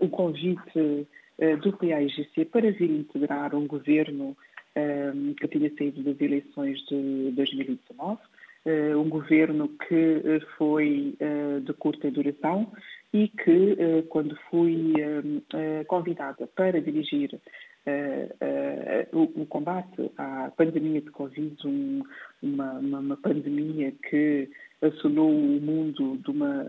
o 0.00 0.08
convite 0.08 1.06
do 1.62 1.72
PAIGC 1.72 2.44
para 2.46 2.70
vir 2.70 2.90
integrar 2.90 3.54
um 3.54 3.66
governo 3.66 4.36
um, 4.76 5.30
eh, 5.30 5.34
que 5.38 5.48
tinha 5.48 5.72
saído 5.76 6.02
das 6.02 6.20
eleições 6.20 6.78
de 6.86 7.32
2019, 7.32 8.20
uh, 8.66 8.98
um 8.98 9.08
governo 9.08 9.68
que 9.88 10.40
foi 10.56 11.16
uh, 11.20 11.60
de 11.60 11.72
curta 11.74 12.10
duração 12.10 12.70
e 13.12 13.26
que, 13.26 13.76
quando 14.08 14.36
fui 14.48 14.94
convidada 15.88 16.46
para 16.54 16.80
dirigir 16.80 17.40
o, 19.12 19.46
combate 19.46 20.12
à 20.16 20.52
pandemia 20.56 21.00
de 21.00 21.10
Covid, 21.10 21.56
um, 21.66 22.04
uma, 22.40 22.72
uma, 22.74 23.16
pandemia 23.16 23.92
que 24.08 24.48
assolou 24.80 25.28
o 25.28 25.60
mundo 25.60 26.18
de 26.18 26.30
uma, 26.30 26.64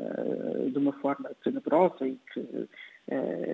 de 0.71 0.77
uma 0.77 0.93
forma 0.93 1.29
tenebrosa 1.43 2.07
e 2.07 2.17
que 2.33 2.39
eh, 2.39 2.67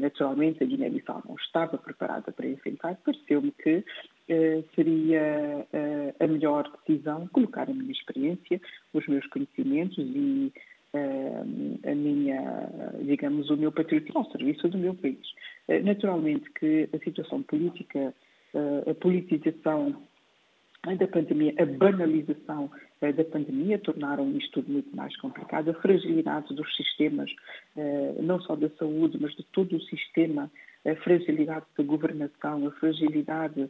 naturalmente 0.01 0.63
a 0.63 0.67
Guiné-Bissau 0.67 1.23
não 1.27 1.35
estava 1.35 1.77
preparada 1.77 2.31
para 2.31 2.47
enfrentar, 2.47 2.95
pareceu-me 3.03 3.51
que 3.51 3.77
uh, 3.77 4.65
seria 4.75 5.65
uh, 5.73 6.23
a 6.23 6.27
melhor 6.27 6.71
decisão 6.85 7.27
colocar 7.27 7.69
a 7.69 7.73
minha 7.73 7.91
experiência, 7.91 8.61
os 8.93 9.07
meus 9.07 9.25
conhecimentos 9.27 9.97
e 9.97 10.51
a 11.85 11.93
minha, 11.93 12.69
digamos, 13.03 13.49
o 13.51 13.57
meu 13.57 13.71
patriotismo 13.71 14.19
ao 14.19 14.31
serviço 14.31 14.67
do 14.69 14.79
meu 14.79 14.95
país. 14.95 15.19
Naturalmente 15.83 16.49
que 16.53 16.89
a 16.91 16.97
situação 16.99 17.43
política, 17.43 18.15
a 18.89 18.93
politização 18.95 20.01
da 20.97 21.07
pandemia, 21.07 21.53
a 21.59 21.65
banalização 21.65 22.71
da 22.99 23.23
pandemia 23.23 23.77
tornaram 23.77 24.29
isto 24.31 24.53
tudo 24.53 24.71
muito 24.71 24.95
mais 24.95 25.15
complicado. 25.17 25.69
A 25.69 25.73
fragilidade 25.75 26.53
dos 26.53 26.75
sistemas, 26.75 27.29
não 28.21 28.39
só 28.41 28.55
da 28.55 28.69
saúde, 28.71 29.17
mas 29.21 29.35
de 29.35 29.43
todo 29.51 29.75
o 29.75 29.81
sistema, 29.81 30.51
a 30.85 30.95
fragilidade 30.95 31.65
da 31.77 31.83
governação, 31.83 32.67
a 32.67 32.71
fragilidade 32.71 33.69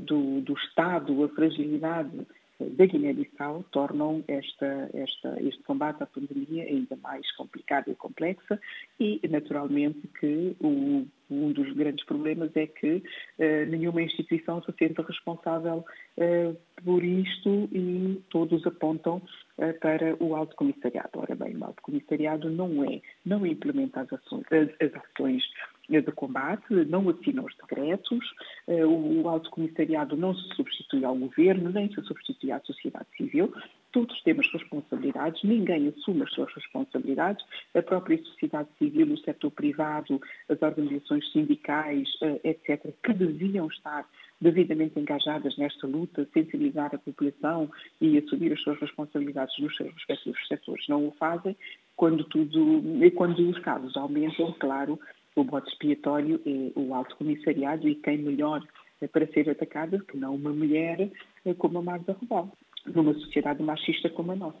do, 0.00 0.40
do 0.42 0.52
Estado, 0.54 1.24
a 1.24 1.28
fragilidade 1.30 2.26
da 2.60 2.84
Guiné-Bissau 2.84 3.64
tornam 3.70 4.22
esta, 4.28 4.90
esta, 4.92 5.42
este 5.42 5.62
combate 5.62 6.02
à 6.02 6.06
pandemia 6.06 6.64
ainda 6.64 6.96
mais 6.96 7.30
complicado 7.36 7.90
e 7.90 7.94
complexa 7.94 8.60
e, 8.98 9.20
naturalmente, 9.28 10.06
que 10.18 10.56
o, 10.60 11.06
um 11.30 11.52
dos 11.52 11.72
grandes 11.74 12.04
problemas 12.04 12.50
é 12.56 12.66
que 12.66 12.96
uh, 12.96 13.70
nenhuma 13.70 14.02
instituição 14.02 14.62
se 14.62 14.72
sente 14.78 15.00
responsável 15.00 15.84
uh, 16.16 16.56
por 16.84 17.04
isto 17.04 17.68
e 17.72 18.20
todos 18.30 18.66
apontam 18.66 19.22
uh, 19.58 19.80
para 19.80 20.16
o 20.22 20.34
Alto 20.34 20.56
Comissariado. 20.56 21.10
Ora 21.14 21.34
bem, 21.34 21.56
o 21.56 21.64
Alto 21.64 21.82
Comissariado 21.82 22.50
não 22.50 22.84
é, 22.84 23.00
não 23.24 23.46
implementa 23.46 24.00
as 24.00 24.12
ações, 24.12 24.44
as, 24.52 24.92
ações 24.94 25.42
de 25.88 26.12
combate, 26.12 26.72
não 26.88 27.08
assina 27.08 27.42
os 27.42 27.52
decretos, 27.56 28.24
o 28.68 29.28
Alto 29.28 29.50
Comissariado 29.50 30.16
não 30.16 30.32
se 30.36 30.54
substitui 30.54 31.04
ao 31.04 31.16
governo, 31.16 31.68
nem 31.70 31.92
se 31.92 32.00
substitui 32.02 32.52
à 32.52 32.60
sociedade 32.60 33.08
civil, 33.16 33.52
todos 33.92 34.20
temos 34.22 34.50
responsabilidades, 34.52 35.42
ninguém 35.42 35.88
assume 35.88 36.22
as 36.22 36.32
suas 36.32 36.52
responsabilidades, 36.54 37.44
a 37.74 37.82
própria 37.82 38.18
sociedade 38.22 38.68
civil, 38.78 39.12
o 39.12 39.18
setor 39.18 39.50
privado, 39.50 40.20
as 40.48 40.60
organizações 40.62 41.30
sindicais, 41.32 42.08
eh, 42.22 42.40
etc., 42.44 42.92
que 43.02 43.12
deviam 43.12 43.66
estar 43.66 44.06
devidamente 44.40 44.98
engajadas 44.98 45.56
nesta 45.58 45.86
luta, 45.86 46.26
sensibilizar 46.32 46.94
a 46.94 46.98
população 46.98 47.70
e 48.00 48.18
assumir 48.18 48.52
as 48.52 48.62
suas 48.62 48.80
responsabilidades 48.80 49.58
nos 49.58 49.76
seus 49.76 49.92
respectivos 49.92 50.48
setores. 50.48 50.88
Não 50.88 51.08
o 51.08 51.12
fazem 51.12 51.56
quando 51.96 52.24
tudo, 52.24 52.82
quando 53.14 53.50
os 53.50 53.58
casos 53.58 53.96
aumentam, 53.96 54.52
claro, 54.58 54.98
o 55.36 55.44
bote 55.44 55.70
expiatório 55.70 56.40
é 56.46 56.78
o 56.78 56.94
alto 56.94 57.16
comissariado 57.16 57.88
e 57.88 57.94
quem 57.94 58.18
melhor 58.18 58.66
para 59.12 59.26
ser 59.28 59.48
atacada 59.48 59.98
que 60.00 60.16
não 60.16 60.34
uma 60.34 60.52
mulher 60.52 61.10
eh, 61.44 61.54
como 61.54 61.78
a 61.78 61.82
Magda 61.82 62.12
Robal 62.12 62.52
numa 62.86 63.14
sociedade 63.14 63.62
machista 63.62 64.08
como 64.10 64.32
a 64.32 64.36
nossa. 64.36 64.60